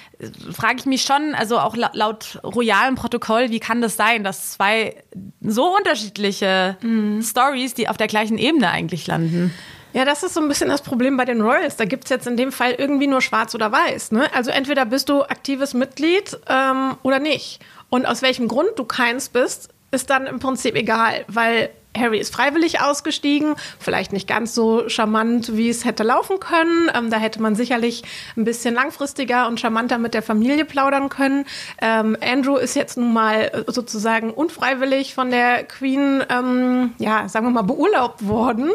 frage 0.52 0.78
ich 0.78 0.86
mich 0.86 1.02
schon, 1.02 1.34
also 1.34 1.58
auch 1.58 1.76
laut, 1.76 1.94
laut 1.94 2.40
royalem 2.42 2.94
Protokoll, 2.94 3.50
wie 3.50 3.60
kann 3.60 3.80
das 3.82 3.96
sein, 3.96 4.24
dass 4.24 4.52
zwei 4.52 4.96
so 5.40 5.76
unterschiedliche 5.76 6.76
mhm. 6.82 7.22
Stories, 7.22 7.74
die 7.74 7.88
auf 7.88 7.96
der 7.96 8.08
gleichen 8.08 8.38
Ebene 8.38 8.70
eigentlich 8.70 9.06
landen? 9.06 9.54
Ja, 9.92 10.04
das 10.04 10.22
ist 10.22 10.34
so 10.34 10.40
ein 10.40 10.48
bisschen 10.48 10.68
das 10.68 10.82
Problem 10.82 11.16
bei 11.16 11.24
den 11.24 11.40
Royals. 11.40 11.76
Da 11.76 11.84
gibt's 11.84 12.10
jetzt 12.10 12.26
in 12.26 12.36
dem 12.36 12.52
Fall 12.52 12.72
irgendwie 12.72 13.06
nur 13.06 13.20
schwarz 13.20 13.54
oder 13.54 13.72
weiß. 13.72 14.12
Ne? 14.12 14.32
Also 14.34 14.50
entweder 14.50 14.84
bist 14.84 15.08
du 15.08 15.22
aktives 15.22 15.74
Mitglied 15.74 16.38
ähm, 16.48 16.96
oder 17.02 17.18
nicht. 17.18 17.60
Und 17.88 18.06
aus 18.06 18.22
welchem 18.22 18.46
Grund 18.46 18.70
du 18.76 18.84
keins 18.84 19.28
bist, 19.28 19.70
ist 19.90 20.10
dann 20.10 20.26
im 20.26 20.38
Prinzip 20.38 20.76
egal, 20.76 21.24
weil 21.26 21.70
Harry 21.96 22.18
ist 22.18 22.32
freiwillig 22.32 22.80
ausgestiegen, 22.80 23.56
vielleicht 23.78 24.12
nicht 24.12 24.28
ganz 24.28 24.54
so 24.54 24.88
charmant, 24.88 25.56
wie 25.56 25.68
es 25.68 25.84
hätte 25.84 26.02
laufen 26.02 26.38
können. 26.38 26.90
Ähm, 26.94 27.10
da 27.10 27.18
hätte 27.18 27.42
man 27.42 27.56
sicherlich 27.56 28.02
ein 28.36 28.44
bisschen 28.44 28.74
langfristiger 28.74 29.48
und 29.48 29.58
charmanter 29.58 29.98
mit 29.98 30.14
der 30.14 30.22
Familie 30.22 30.64
plaudern 30.64 31.08
können. 31.08 31.46
Ähm, 31.82 32.16
Andrew 32.20 32.56
ist 32.56 32.76
jetzt 32.76 32.96
nun 32.96 33.12
mal 33.12 33.64
sozusagen 33.66 34.30
unfreiwillig 34.30 35.14
von 35.14 35.30
der 35.30 35.64
Queen, 35.64 36.22
ähm, 36.28 36.92
ja, 36.98 37.28
sagen 37.28 37.46
wir 37.46 37.50
mal, 37.50 37.62
beurlaubt 37.62 38.26
worden. 38.26 38.70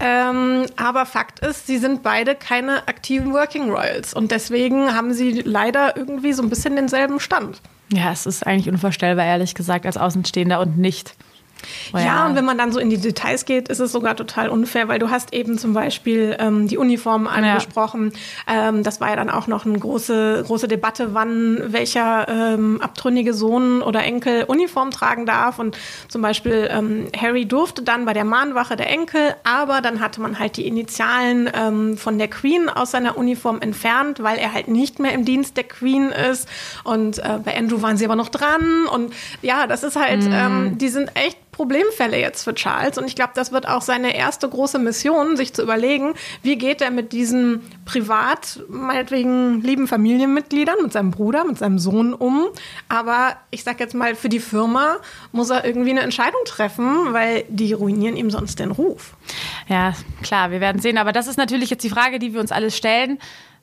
Ähm, 0.00 0.66
aber 0.76 1.06
Fakt 1.06 1.40
ist, 1.40 1.66
sie 1.66 1.78
sind 1.78 2.02
beide 2.02 2.34
keine 2.34 2.86
aktiven 2.86 3.32
Working 3.32 3.70
Royals 3.70 4.12
und 4.12 4.30
deswegen 4.30 4.94
haben 4.94 5.14
sie 5.14 5.42
leider 5.44 5.96
irgendwie 5.96 6.32
so 6.34 6.42
ein 6.42 6.50
bisschen 6.50 6.76
denselben 6.76 7.18
Stand. 7.18 7.60
Ja, 7.90 8.12
es 8.12 8.26
ist 8.26 8.46
eigentlich 8.46 8.68
unvorstellbar, 8.68 9.24
ehrlich 9.24 9.54
gesagt, 9.54 9.86
als 9.86 9.96
Außenstehender 9.96 10.60
und 10.60 10.76
nicht 10.76 11.14
ja. 11.92 12.00
ja. 12.00 12.26
und 12.26 12.34
wenn 12.34 12.44
man 12.44 12.58
dann 12.58 12.72
so 12.72 12.80
in 12.80 12.90
die 12.90 12.98
Details 12.98 13.44
geht, 13.44 13.68
ist 13.68 13.80
es 13.80 13.92
sogar 13.92 14.16
total 14.16 14.48
unfair, 14.48 14.88
weil 14.88 14.98
du 14.98 15.10
hast 15.10 15.32
eben 15.32 15.58
zum 15.58 15.72
Beispiel 15.72 16.36
ähm, 16.38 16.68
die 16.68 16.78
Uniform 16.78 17.26
angesprochen. 17.26 18.12
Ja. 18.46 18.68
Ähm, 18.68 18.82
das 18.82 19.00
war 19.00 19.10
ja 19.10 19.16
dann 19.16 19.30
auch 19.30 19.46
noch 19.46 19.66
eine 19.66 19.78
große, 19.78 20.44
große 20.46 20.68
Debatte, 20.68 21.14
wann 21.14 21.72
welcher 21.72 22.28
ähm, 22.28 22.80
abtrünnige 22.80 23.34
Sohn 23.34 23.82
oder 23.82 24.02
Enkel 24.04 24.44
Uniform 24.44 24.90
tragen 24.90 25.26
darf. 25.26 25.58
Und 25.58 25.76
zum 26.08 26.22
Beispiel 26.22 26.68
ähm, 26.70 27.06
Harry 27.16 27.46
durfte 27.46 27.82
dann 27.82 28.04
bei 28.04 28.12
der 28.12 28.24
Mahnwache 28.24 28.76
der 28.76 28.90
Enkel, 28.90 29.34
aber 29.44 29.80
dann 29.80 30.00
hatte 30.00 30.20
man 30.20 30.38
halt 30.38 30.56
die 30.56 30.66
Initialen 30.66 31.50
ähm, 31.54 31.96
von 31.96 32.18
der 32.18 32.28
Queen 32.28 32.68
aus 32.68 32.90
seiner 32.90 33.16
Uniform 33.16 33.60
entfernt, 33.60 34.22
weil 34.22 34.38
er 34.38 34.52
halt 34.52 34.68
nicht 34.68 34.98
mehr 34.98 35.12
im 35.12 35.24
Dienst 35.24 35.56
der 35.56 35.64
Queen 35.64 36.10
ist. 36.10 36.48
Und 36.84 37.18
äh, 37.18 37.38
bei 37.44 37.56
Andrew 37.56 37.82
waren 37.82 37.96
sie 37.96 38.04
aber 38.04 38.16
noch 38.16 38.28
dran. 38.28 38.86
Und 38.92 39.12
ja, 39.42 39.66
das 39.66 39.82
ist 39.82 39.96
halt, 39.96 40.24
mm. 40.24 40.32
ähm, 40.32 40.78
die 40.78 40.88
sind 40.88 41.10
echt 41.14 41.38
Problemfälle 41.58 42.20
jetzt 42.20 42.44
für 42.44 42.54
Charles. 42.54 42.98
Und 42.98 43.06
ich 43.08 43.16
glaube, 43.16 43.32
das 43.34 43.50
wird 43.50 43.66
auch 43.66 43.82
seine 43.82 44.14
erste 44.14 44.48
große 44.48 44.78
Mission, 44.78 45.36
sich 45.36 45.52
zu 45.52 45.60
überlegen, 45.60 46.14
wie 46.40 46.54
geht 46.54 46.80
er 46.80 46.92
mit 46.92 47.10
diesen 47.10 47.62
privat, 47.84 48.60
meinetwegen 48.68 49.60
lieben 49.62 49.88
Familienmitgliedern, 49.88 50.76
mit 50.80 50.92
seinem 50.92 51.10
Bruder, 51.10 51.42
mit 51.42 51.58
seinem 51.58 51.80
Sohn 51.80 52.14
um. 52.14 52.46
Aber 52.88 53.36
ich 53.50 53.64
sag 53.64 53.80
jetzt 53.80 53.96
mal, 53.96 54.14
für 54.14 54.28
die 54.28 54.38
Firma 54.38 54.98
muss 55.32 55.50
er 55.50 55.64
irgendwie 55.64 55.90
eine 55.90 56.02
Entscheidung 56.02 56.40
treffen, 56.46 57.12
weil 57.12 57.44
die 57.48 57.72
ruinieren 57.72 58.16
ihm 58.16 58.30
sonst 58.30 58.60
den 58.60 58.70
Ruf. 58.70 59.16
Ja, 59.66 59.94
klar, 60.22 60.52
wir 60.52 60.60
werden 60.60 60.80
sehen. 60.80 60.96
Aber 60.96 61.10
das 61.10 61.26
ist 61.26 61.38
natürlich 61.38 61.70
jetzt 61.70 61.82
die 61.82 61.90
Frage, 61.90 62.20
die 62.20 62.34
wir 62.34 62.40
uns 62.40 62.52
alle 62.52 62.70
stellen. 62.70 63.18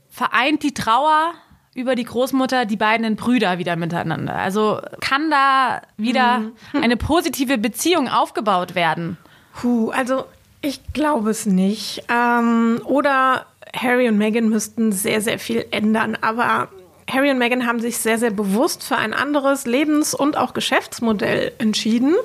Vereint 0.09 0.63
die 0.63 0.73
Trauer 0.73 1.33
über 1.75 1.95
die 1.95 2.05
Großmutter 2.05 2.65
die 2.65 2.77
beiden 2.77 3.15
Brüder 3.17 3.59
wieder 3.59 3.75
miteinander. 3.75 4.33
Also 4.35 4.79
kann 5.01 5.29
da 5.29 5.81
wieder 5.97 6.39
mhm. 6.39 6.53
eine 6.81 6.97
positive 6.97 7.57
Beziehung 7.57 8.07
aufgebaut 8.07 8.73
werden? 8.73 9.17
Puh, 9.53 9.91
also 9.91 10.25
ich 10.61 10.81
glaube 10.93 11.29
es 11.29 11.45
nicht. 11.45 12.03
Ähm, 12.09 12.81
oder 12.85 13.45
Harry 13.75 14.07
und 14.07 14.17
Meghan 14.17 14.49
müssten 14.49 14.93
sehr, 14.93 15.19
sehr 15.19 15.37
viel 15.37 15.65
ändern. 15.69 16.17
Aber 16.21 16.69
Harry 17.09 17.29
und 17.29 17.37
Meghan 17.37 17.67
haben 17.67 17.79
sich 17.79 17.99
sehr, 17.99 18.17
sehr 18.17 18.31
bewusst 18.31 18.83
für 18.83 18.95
ein 18.95 19.13
anderes 19.13 19.65
Lebens- 19.65 20.15
und 20.15 20.37
auch 20.37 20.53
Geschäftsmodell 20.53 21.51
entschieden. 21.59 22.15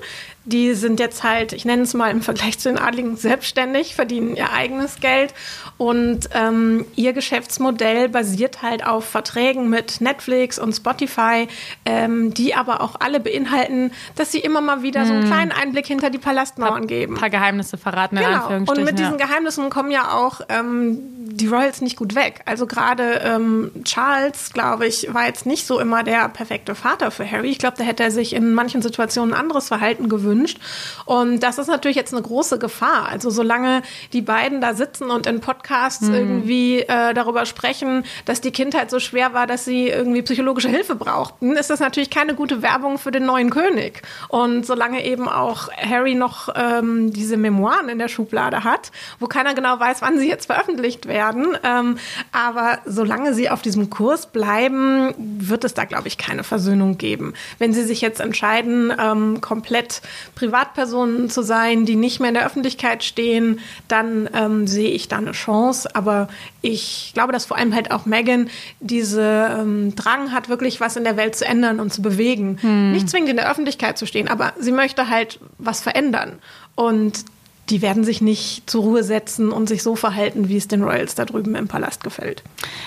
Die 0.47 0.73
sind 0.73 0.99
jetzt 0.99 1.23
halt, 1.23 1.53
ich 1.53 1.67
nenne 1.67 1.83
es 1.83 1.93
mal 1.93 2.11
im 2.11 2.23
Vergleich 2.23 2.59
zu 2.59 2.71
den 2.71 2.79
Adligen, 2.79 3.17
selbstständig, 3.17 3.95
verdienen 3.95 4.37
ihr 4.37 4.53
eigenes 4.53 4.99
Geld 5.01 5.35
und 5.77 6.31
ähm, 6.33 6.87
ihr 6.97 7.13
Geschäftsmodell 7.13 8.09
basiert 8.09 8.63
halt 8.63 8.87
auf 8.87 9.05
Verträgen 9.05 9.69
mit 9.69 10.01
Netflix 10.01 10.59
und 10.59 10.73
Spotify, 10.73 11.47
ähm, 11.85 12.33
die 12.33 12.55
aber 12.55 12.81
auch 12.81 12.97
alle 13.01 13.21
beinhalten, 13.21 13.93
dass 14.17 14.33
sie 14.33 14.41
immer 14.41 14.63
mal 14.63 14.83
wieder 14.83 15.03
hm. 15.03 15.07
so 15.07 15.13
einen 15.13 15.23
hm. 15.25 15.31
kleinen 15.31 15.53
Einblick 15.53 15.87
hinter 15.87 16.09
die 16.09 16.19
Palastmauern 16.19 16.87
geben. 16.87 17.15
Ein 17.17 17.21
paar 17.21 17.31
Geheimnisse 17.31 17.77
verraten, 17.77 18.17
in 18.17 18.25
genau. 18.25 18.49
Und 18.49 18.83
mit 18.83 18.99
diesen 18.99 19.19
ja. 19.19 19.27
Geheimnissen 19.27 19.69
kommen 19.69 19.91
ja 19.91 20.13
auch 20.13 20.41
ähm, 20.49 21.01
die 21.41 21.47
Royals 21.47 21.81
nicht 21.81 21.97
gut 21.97 22.15
weg. 22.15 22.43
Also 22.45 22.67
gerade 22.67 23.21
ähm, 23.25 23.71
Charles, 23.85 24.53
glaube 24.53 24.87
ich, 24.87 25.13
war 25.13 25.27
jetzt 25.27 25.47
nicht 25.47 25.67
so 25.67 25.81
immer 25.81 26.03
der 26.03 26.29
perfekte 26.29 26.75
Vater 26.75 27.11
für 27.11 27.29
Harry. 27.29 27.51
Ich 27.51 27.59
glaube, 27.59 27.77
da 27.79 27.85
hätte 27.85 28.03
er 28.03 28.11
sich 28.11 28.35
in 28.35 28.53
manchen 28.53 28.83
Situationen 28.83 29.35
anderes 29.35 29.69
Verhalten 29.69 30.09
gewünscht. 30.09 30.59
Und 31.07 31.41
das 31.41 31.59
ist 31.59 31.69
natürlich 31.69 31.97
jetzt 31.97 32.13
eine 32.13 32.23
große 32.23 32.59
Gefahr. 32.59 33.09
Also 33.09 33.31
solange 33.31 33.83
die 34.13 34.23
beiden 34.23 34.61
da 34.61 34.75
sitzen 34.75 35.11
und 35.11 35.27
in 35.27 35.41
Podcasts 35.41 36.07
mhm. 36.09 36.15
irgendwie 36.15 36.81
äh, 36.81 37.15
darüber 37.15 37.47
sprechen, 37.47 38.05
dass 38.25 38.41
die 38.41 38.51
Kindheit 38.51 38.91
so 38.91 39.01
schwer 39.01 39.33
war, 39.33 39.47
dass 39.47 39.65
sie 39.65 39.89
irgendwie 39.89 40.23
psychologische 40.23 40.69
Hilfe 40.69 40.95
brauchten, 40.95 41.57
ist 41.57 41.71
das 41.71 41.81
natürlich 41.81 42.11
keine 42.11 42.35
gute 42.35 42.63
Werbung 42.63 42.99
für 42.99 43.11
den 43.11 43.25
neuen 43.25 43.51
König. 43.51 44.03
Und 44.29 44.67
solange 44.67 45.05
eben 45.05 45.29
auch 45.29 45.69
Harry 45.73 46.15
noch 46.15 46.49
ähm, 46.55 47.13
diese 47.13 47.37
Memoiren 47.37 47.89
in 47.89 47.99
der 47.99 48.09
Schublade 48.09 48.65
hat, 48.65 48.91
wo 49.19 49.27
keiner 49.27 49.55
genau 49.55 49.79
weiß, 49.79 50.03
wann 50.03 50.19
sie 50.19 50.29
jetzt 50.29 50.47
veröffentlicht 50.47 51.07
werden, 51.07 51.30
werden. 51.31 51.57
Ähm, 51.65 51.99
aber 52.33 52.79
solange 52.87 53.35
sie 53.35 53.51
auf 53.51 53.63
diesem 53.63 53.91
Kurs 53.91 54.27
bleiben, 54.27 55.15
wird 55.17 55.65
es 55.65 55.75
da, 55.75 55.85
glaube 55.85 56.09
ich, 56.09 56.19
keine 56.19 56.45
Versöhnung 56.45 56.99
geben. 56.99 57.35
Wenn 57.59 57.73
sie 57.73 57.85
sich 57.85 58.01
jetzt 58.01 58.21
entscheiden, 58.21 58.93
ähm, 58.99 59.41
komplett 59.41 60.03
Privatpersonen 60.35 61.31
zu 61.31 61.43
sein, 61.43 61.87
die 61.87 61.97
nicht 61.97 62.21
mehr 62.21 62.29
in 62.29 62.35
der 62.35 62.47
Öffentlichkeit 62.47 63.05
stehen, 63.05 63.61
dann 63.89 64.29
ähm, 64.35 64.67
sehe 64.67 64.91
ich 64.91 65.09
da 65.09 65.19
eine 65.19 65.33
Chance. 65.33 65.95
Aber 65.95 66.29
ich 66.63 67.13
glaube, 67.15 67.33
dass 67.33 67.47
vor 67.47 67.57
allem 67.57 67.75
halt 67.75 67.91
auch 67.91 68.07
Megan 68.07 68.51
diese 68.81 69.23
ähm, 69.59 69.95
Drang 69.95 70.33
hat, 70.33 70.49
wirklich 70.49 70.81
was 70.81 70.97
in 70.97 71.05
der 71.05 71.17
Welt 71.17 71.37
zu 71.37 71.45
ändern 71.45 71.81
und 71.81 71.93
zu 71.93 72.03
bewegen. 72.03 72.59
Hm. 72.61 72.93
Nicht 72.93 73.09
zwingend 73.09 73.31
in 73.31 73.37
der 73.37 73.51
Öffentlichkeit 73.51 73.99
zu 73.99 74.07
stehen, 74.07 74.29
aber 74.29 74.53
sie 74.59 74.73
möchte 74.73 75.09
halt 75.09 75.41
was 75.59 75.81
verändern. 75.81 76.39
Und 76.75 77.25
die 77.71 77.83
werden 77.83 78.03
sich 78.05 78.21
nicht 78.21 78.69
zur 78.69 78.83
Ruhe 78.83 79.05
setzen 79.05 79.53
und 79.53 79.69
sich 79.69 79.83
so 79.83 79.95
verhalten, 79.95 80.49
wie 80.49 80.57
es 80.57 80.67
den 80.67 80.83
Royals 80.83 81.15
da 81.15 81.25
drüben 81.25 81.55
im 81.55 81.69
Palast 81.69 82.03
gefällt. 82.03 82.43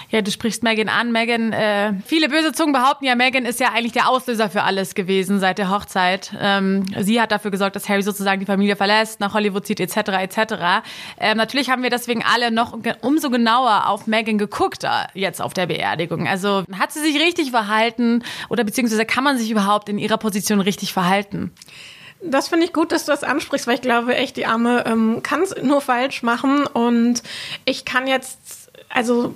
Ja, 0.10 0.22
du 0.22 0.30
sprichst 0.30 0.62
Megan 0.62 0.90
an. 0.90 1.12
Megan, 1.12 1.54
äh, 1.54 1.94
viele 2.06 2.28
böse 2.28 2.52
Zungen 2.52 2.74
behaupten 2.74 3.06
ja, 3.06 3.16
Megan 3.16 3.46
ist 3.46 3.60
ja 3.60 3.70
eigentlich 3.74 3.94
der 3.94 4.10
Auslöser 4.10 4.50
für 4.50 4.64
alles 4.64 4.94
gewesen 4.94 5.40
seit 5.40 5.58
der 5.58 5.70
Hochzeit. 5.70 6.34
Ähm, 6.40 6.86
sie 7.00 7.22
hat 7.22 7.32
dafür 7.32 7.52
gesorgt, 7.52 7.76
dass 7.76 7.88
Harry 7.88 8.04
sozusagen 8.04 8.42
die 8.42 8.46
Familie 8.46 8.76
verlässt, 8.76 9.20
nach 9.22 9.34
Hollywood 9.34 9.66
zieht, 9.66 9.80
etc. 9.80 9.98
etc. 9.98 10.84
Ähm, 11.18 11.38
natürlich 11.38 11.70
haben 11.70 11.82
wir 11.84 11.90
deswegen 11.90 12.24
alle 12.24 12.52
noch 12.52 12.78
umso 13.02 13.30
genauer 13.30 13.88
auf 13.88 14.06
Megan 14.08 14.38
geguckt, 14.38 14.84
äh, 14.84 14.90
jetzt 15.14 15.42
auf 15.42 15.54
der 15.54 15.68
Beerdigung. 15.68 16.28
Also 16.28 16.64
hat 16.78 16.92
sie 16.92 17.00
sich 17.00 17.20
richtig 17.22 17.52
verhalten 17.52 18.24
oder 18.50 18.64
beziehungsweise 18.64 19.06
kann 19.06 19.24
man 19.24 19.38
sich 19.38 19.50
überhaupt 19.50 19.88
in 19.88 19.98
ihrer 19.98 20.18
Position 20.18 20.60
richtig 20.60 20.92
verhalten? 20.92 21.52
Das 22.26 22.48
finde 22.48 22.66
ich 22.66 22.74
gut, 22.74 22.92
dass 22.92 23.06
du 23.06 23.12
das 23.12 23.24
ansprichst, 23.24 23.68
weil 23.68 23.76
ich 23.76 23.82
glaube 23.82 24.16
echt, 24.16 24.38
die 24.38 24.46
Arme 24.46 24.86
ähm, 24.88 25.22
kann 25.24 25.42
es 25.42 25.56
nur 25.62 25.82
falsch 25.82 26.24
machen 26.24 26.66
und 26.66 27.22
ich 27.66 27.86
kann 27.86 28.08
jetzt 28.08 28.72
also 28.90 29.34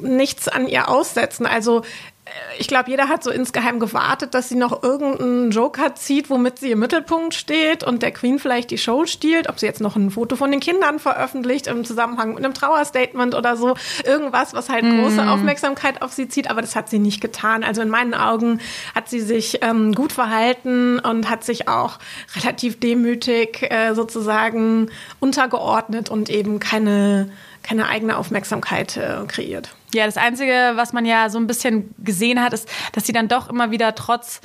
nichts 0.00 0.48
an 0.48 0.66
ihr 0.66 0.88
aussetzen. 0.88 1.46
Also 1.46 1.82
ich 2.58 2.66
glaube, 2.66 2.90
jeder 2.90 3.08
hat 3.08 3.22
so 3.22 3.30
insgeheim 3.30 3.78
gewartet, 3.78 4.34
dass 4.34 4.48
sie 4.48 4.56
noch 4.56 4.82
irgendeinen 4.82 5.50
Joker 5.50 5.94
zieht, 5.94 6.28
womit 6.28 6.58
sie 6.58 6.72
im 6.72 6.80
Mittelpunkt 6.80 7.34
steht 7.34 7.84
und 7.84 8.02
der 8.02 8.10
Queen 8.10 8.38
vielleicht 8.38 8.70
die 8.70 8.78
Show 8.78 9.06
stiehlt, 9.06 9.48
ob 9.48 9.60
sie 9.60 9.66
jetzt 9.66 9.80
noch 9.80 9.94
ein 9.94 10.10
Foto 10.10 10.34
von 10.34 10.50
den 10.50 10.60
Kindern 10.60 10.98
veröffentlicht 10.98 11.68
im 11.68 11.84
Zusammenhang 11.84 12.34
mit 12.34 12.44
einem 12.44 12.54
Trauerstatement 12.54 13.34
oder 13.34 13.56
so. 13.56 13.74
Irgendwas, 14.04 14.54
was 14.54 14.68
halt 14.68 14.84
mm. 14.84 15.00
große 15.00 15.28
Aufmerksamkeit 15.28 16.02
auf 16.02 16.12
sie 16.12 16.28
zieht, 16.28 16.50
aber 16.50 16.62
das 16.62 16.74
hat 16.74 16.88
sie 16.88 16.98
nicht 16.98 17.20
getan. 17.20 17.62
Also 17.62 17.82
in 17.82 17.90
meinen 17.90 18.14
Augen 18.14 18.60
hat 18.94 19.08
sie 19.08 19.20
sich 19.20 19.62
ähm, 19.62 19.92
gut 19.92 20.12
verhalten 20.12 20.98
und 20.98 21.30
hat 21.30 21.44
sich 21.44 21.68
auch 21.68 21.98
relativ 22.34 22.80
demütig 22.80 23.70
äh, 23.70 23.94
sozusagen 23.94 24.90
untergeordnet 25.20 26.10
und 26.10 26.28
eben 26.28 26.58
keine, 26.58 27.30
keine 27.62 27.88
eigene 27.88 28.16
Aufmerksamkeit 28.16 28.96
äh, 28.96 29.24
kreiert. 29.28 29.75
Ja, 29.94 30.06
das 30.06 30.16
Einzige, 30.16 30.72
was 30.74 30.92
man 30.92 31.04
ja 31.04 31.30
so 31.30 31.38
ein 31.38 31.46
bisschen 31.46 31.94
gesehen 31.98 32.42
hat, 32.42 32.52
ist, 32.52 32.68
dass 32.92 33.06
sie 33.06 33.12
dann 33.12 33.28
doch 33.28 33.48
immer 33.48 33.70
wieder 33.70 33.94
trotz 33.94 34.40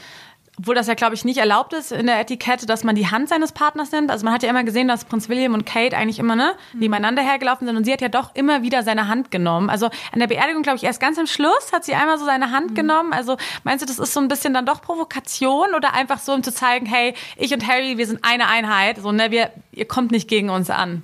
obwohl 0.62 0.76
das 0.76 0.86
ja, 0.86 0.94
glaube 0.94 1.16
ich, 1.16 1.26
nicht 1.26 1.40
erlaubt 1.40 1.74
ist 1.74 1.92
in 1.92 2.06
der 2.06 2.20
Etikette, 2.20 2.68
dass 2.68 2.84
man 2.84 2.96
die 2.96 3.08
Hand 3.08 3.30
seines 3.30 3.52
Partners 3.52 3.92
nimmt. 3.92 4.12
Also 4.12 4.26
man 4.26 4.34
hat 4.34 4.44
ja 4.44 4.50
immer 4.50 4.64
gesehen, 4.64 4.88
dass 4.88 5.06
Prinz 5.06 5.28
William 5.28 5.56
und 5.56 5.66
Kate 5.66 5.98
eigentlich 5.98 6.20
immer 6.20 6.36
ne, 6.36 6.54
nebeneinander 6.74 7.24
hergelaufen 7.24 7.66
sind 7.66 7.78
und 7.78 7.86
sie 7.86 7.92
hat 7.92 8.02
ja 8.02 8.10
doch 8.10 8.36
immer 8.36 8.62
wieder 8.62 8.84
seine 8.84 9.08
Hand 9.08 9.32
genommen. 9.32 9.72
Also 9.72 9.88
an 10.12 10.20
der 10.20 10.28
Beerdigung, 10.28 10.62
glaube 10.62 10.78
ich, 10.78 10.84
erst 10.84 11.00
ganz 11.00 11.18
am 11.18 11.26
Schluss 11.26 11.72
hat 11.74 11.84
sie 11.84 11.96
einmal 11.96 12.20
so 12.20 12.26
seine 12.26 12.52
Hand 12.52 12.72
mhm. 12.72 12.76
genommen. 12.76 13.14
Also 13.14 13.38
meinst 13.64 13.82
du, 13.82 13.88
das 13.88 13.98
ist 13.98 14.14
so 14.14 14.20
ein 14.20 14.28
bisschen 14.28 14.54
dann 14.54 14.68
doch 14.68 14.82
Provokation 14.82 15.74
oder 15.76 15.94
einfach 15.94 16.20
so, 16.20 16.34
um 16.34 16.44
zu 16.44 16.54
zeigen, 16.54 16.86
hey, 16.86 17.16
ich 17.38 17.54
und 17.54 17.68
Harry, 17.68 17.98
wir 17.98 18.06
sind 18.06 18.24
eine 18.24 18.48
Einheit, 18.48 18.98
so 19.02 19.12
ne, 19.12 19.32
wir, 19.32 19.52
ihr 19.72 19.88
kommt 19.88 20.12
nicht 20.12 20.28
gegen 20.28 20.52
uns 20.52 20.70
an. 20.70 21.04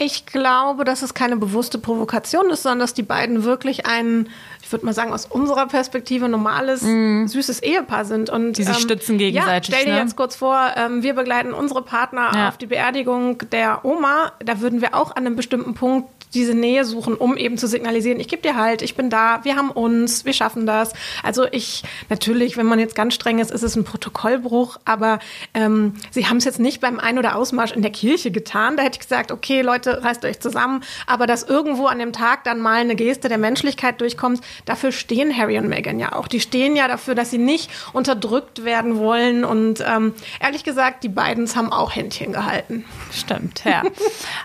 Ich 0.00 0.26
glaube, 0.26 0.84
dass 0.84 1.02
es 1.02 1.12
keine 1.12 1.36
bewusste 1.36 1.78
Provokation 1.78 2.50
ist, 2.50 2.62
sondern 2.62 2.78
dass 2.78 2.94
die 2.94 3.02
beiden 3.02 3.42
wirklich 3.42 3.86
ein, 3.86 4.28
ich 4.62 4.70
würde 4.70 4.86
mal 4.86 4.92
sagen, 4.92 5.12
aus 5.12 5.26
unserer 5.26 5.66
Perspektive 5.66 6.28
normales, 6.28 6.82
mm. 6.82 7.26
süßes 7.26 7.60
Ehepaar 7.60 8.04
sind. 8.04 8.30
Und, 8.30 8.52
die 8.52 8.62
sich 8.62 8.76
ähm, 8.76 8.82
stützen 8.82 9.18
gegenseitig. 9.18 9.68
Ja, 9.70 9.76
stell 9.76 9.86
dir 9.86 9.94
ne? 9.94 10.00
jetzt 10.00 10.14
kurz 10.14 10.36
vor, 10.36 10.72
ähm, 10.76 11.02
wir 11.02 11.14
begleiten 11.14 11.52
unsere 11.52 11.82
Partner 11.82 12.30
ja. 12.32 12.48
auf 12.48 12.58
die 12.58 12.66
Beerdigung 12.66 13.38
der 13.50 13.84
Oma. 13.84 14.32
Da 14.38 14.60
würden 14.60 14.80
wir 14.80 14.94
auch 14.94 15.16
an 15.16 15.26
einem 15.26 15.34
bestimmten 15.34 15.74
Punkt 15.74 16.08
diese 16.34 16.54
Nähe 16.54 16.84
suchen, 16.84 17.14
um 17.14 17.36
eben 17.36 17.58
zu 17.58 17.66
signalisieren, 17.66 18.20
ich 18.20 18.28
gebe 18.28 18.42
dir 18.42 18.56
halt, 18.56 18.82
ich 18.82 18.94
bin 18.94 19.10
da, 19.10 19.40
wir 19.44 19.56
haben 19.56 19.70
uns, 19.70 20.24
wir 20.24 20.32
schaffen 20.32 20.66
das. 20.66 20.92
Also 21.22 21.46
ich, 21.50 21.82
natürlich, 22.08 22.56
wenn 22.56 22.66
man 22.66 22.78
jetzt 22.78 22.94
ganz 22.94 23.14
streng 23.14 23.38
ist, 23.38 23.50
ist 23.50 23.62
es 23.62 23.76
ein 23.76 23.84
Protokollbruch, 23.84 24.78
aber 24.84 25.18
ähm, 25.54 25.94
sie 26.10 26.26
haben 26.26 26.38
es 26.38 26.44
jetzt 26.44 26.60
nicht 26.60 26.80
beim 26.80 26.98
Ein- 26.98 27.18
oder 27.18 27.36
Ausmarsch 27.36 27.72
in 27.72 27.82
der 27.82 27.90
Kirche 27.90 28.30
getan. 28.30 28.76
Da 28.76 28.82
hätte 28.82 28.96
ich 28.96 29.00
gesagt, 29.00 29.32
okay, 29.32 29.62
Leute, 29.62 30.02
reißt 30.02 30.24
euch 30.24 30.40
zusammen, 30.40 30.82
aber 31.06 31.26
dass 31.26 31.42
irgendwo 31.42 31.86
an 31.86 31.98
dem 31.98 32.12
Tag 32.12 32.44
dann 32.44 32.60
mal 32.60 32.80
eine 32.80 32.96
Geste 32.96 33.28
der 33.28 33.38
Menschlichkeit 33.38 34.00
durchkommt, 34.00 34.40
dafür 34.64 34.92
stehen 34.92 35.36
Harry 35.36 35.58
und 35.58 35.68
Meghan 35.68 35.98
ja 35.98 36.12
auch. 36.12 36.28
Die 36.28 36.40
stehen 36.40 36.76
ja 36.76 36.88
dafür, 36.88 37.14
dass 37.14 37.30
sie 37.30 37.38
nicht 37.38 37.70
unterdrückt 37.92 38.64
werden 38.64 38.98
wollen 38.98 39.44
und 39.44 39.82
ähm, 39.86 40.14
ehrlich 40.40 40.64
gesagt, 40.64 41.04
die 41.04 41.08
beiden 41.08 41.48
haben 41.54 41.72
auch 41.72 41.94
Händchen 41.94 42.32
gehalten. 42.32 42.84
Stimmt, 43.12 43.64
ja. 43.64 43.82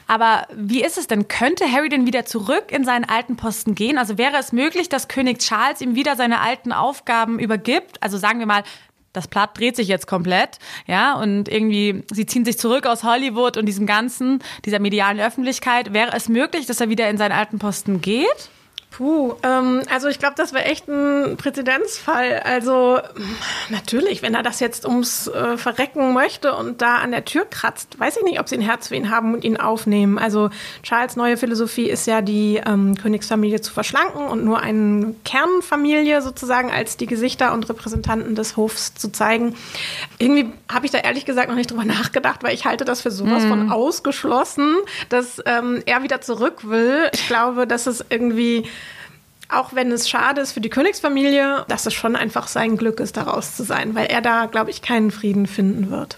aber 0.08 0.48
wie 0.56 0.84
ist 0.84 0.98
es 0.98 1.08
denn? 1.08 1.28
Könnte 1.28 1.66
Harry 1.74 1.90
denn 1.90 2.06
wieder 2.06 2.26
zurück 2.26 2.72
in 2.72 2.86
seinen 2.86 3.06
alten 3.06 3.36
Posten 3.36 3.76
gehen? 3.76 3.98
Also 3.98 4.18
wäre 4.18 4.38
es 4.38 4.52
möglich, 4.52 4.90
dass 4.90 5.08
König 5.08 5.40
Charles 5.40 5.82
ihm 5.82 5.96
wieder 5.96 6.16
seine 6.16 6.40
alten 6.40 6.72
Aufgaben 6.72 7.40
übergibt? 7.40 8.02
Also 8.02 8.18
sagen 8.18 8.40
wir 8.40 8.46
mal, 8.46 8.64
das 9.14 9.28
Blatt 9.28 9.58
dreht 9.58 9.76
sich 9.76 9.88
jetzt 9.88 10.08
komplett, 10.08 10.58
ja, 10.88 11.14
und 11.14 11.48
irgendwie, 11.48 12.04
sie 12.12 12.26
ziehen 12.26 12.46
sich 12.46 12.58
zurück 12.58 12.88
aus 12.88 13.04
Hollywood 13.04 13.58
und 13.58 13.68
diesem 13.68 13.86
ganzen, 13.86 14.40
dieser 14.66 14.80
medialen 14.80 15.20
Öffentlichkeit. 15.20 15.94
Wäre 15.94 16.16
es 16.16 16.30
möglich, 16.30 16.66
dass 16.66 16.82
er 16.82 16.90
wieder 16.90 17.10
in 17.10 17.18
seinen 17.18 17.32
alten 17.32 17.60
Posten 17.60 18.02
geht? 18.02 18.50
Puh, 18.96 19.34
ähm, 19.42 19.82
also 19.90 20.08
ich 20.08 20.20
glaube, 20.20 20.36
das 20.38 20.54
wäre 20.54 20.66
echt 20.66 20.88
ein 20.88 21.36
Präzedenzfall. 21.36 22.42
Also 22.46 23.00
natürlich, 23.70 24.22
wenn 24.22 24.36
er 24.36 24.44
das 24.44 24.60
jetzt 24.60 24.86
ums 24.86 25.28
äh, 25.28 25.58
Verrecken 25.58 26.14
möchte 26.14 26.54
und 26.54 26.84
da 26.84 26.98
an 26.98 27.10
der 27.10 27.26
Tür 27.26 27.46
kratzt, 27.46 28.00
weiß 28.00 28.18
ich 28.18 28.24
nicht, 28.24 28.40
ob 28.40 28.48
sie 28.48 28.56
ein 28.56 28.62
Herz 28.62 28.90
für 28.90 28.96
ihn 28.96 29.10
haben 29.10 29.34
und 29.34 29.44
ihn 29.44 29.58
aufnehmen. 29.58 30.20
Also 30.20 30.52
Charles' 30.84 31.16
neue 31.16 31.38
Philosophie 31.38 31.90
ist 31.90 32.06
ja, 32.06 32.22
die 32.22 32.62
ähm, 32.64 32.96
Königsfamilie 32.96 33.62
zu 33.62 33.74
verschlanken 33.74 34.28
und 34.28 34.46
nur 34.46 34.60
eine 34.60 35.16
Kernfamilie 35.26 36.22
sozusagen 36.22 36.70
als 36.70 36.96
die 36.96 37.08
Gesichter 37.08 37.52
und 37.54 37.68
Repräsentanten 37.68 38.36
des 38.36 38.58
Hofs 38.58 38.94
zu 38.94 39.12
zeigen. 39.12 39.56
Irgendwie 40.20 40.52
habe 40.72 40.86
ich 40.86 40.92
da 40.92 41.00
ehrlich 41.00 41.26
gesagt 41.26 41.50
noch 41.50 41.56
nicht 41.56 41.72
drüber 41.72 41.86
nachgedacht, 41.86 42.44
weil 42.44 42.54
ich 42.54 42.66
halte 42.66 42.86
das 42.86 43.02
für 43.02 43.10
sowas 43.10 43.44
mhm. 43.46 43.50
von 43.50 43.72
ausgeschlossen, 43.72 44.76
dass 45.10 45.42
ähm, 45.48 45.82
er 45.88 46.04
wieder 46.04 46.22
zurück 46.22 46.70
will. 46.70 47.10
Ich 47.12 47.26
glaube, 47.28 47.66
dass 47.66 47.88
es 47.88 48.06
irgendwie 48.10 48.66
auch 49.60 49.74
wenn 49.74 49.92
es 49.92 50.10
schade 50.10 50.42
ist 50.42 50.54
für 50.54 50.62
die 50.62 50.70
Königsfamilie, 50.70 51.66
dass 51.68 51.86
es 51.86 51.94
schon 51.94 52.16
einfach 52.16 52.48
sein 52.48 52.78
Glück 52.78 53.00
ist, 53.00 53.18
daraus 53.18 53.56
zu 53.56 53.64
sein, 53.64 53.96
weil 53.96 54.08
er 54.08 54.22
da, 54.22 54.46
glaube 54.46 54.72
ich, 54.72 54.82
keinen 54.82 55.12
Frieden 55.12 55.48
finden 55.48 55.92
wird. 55.92 56.18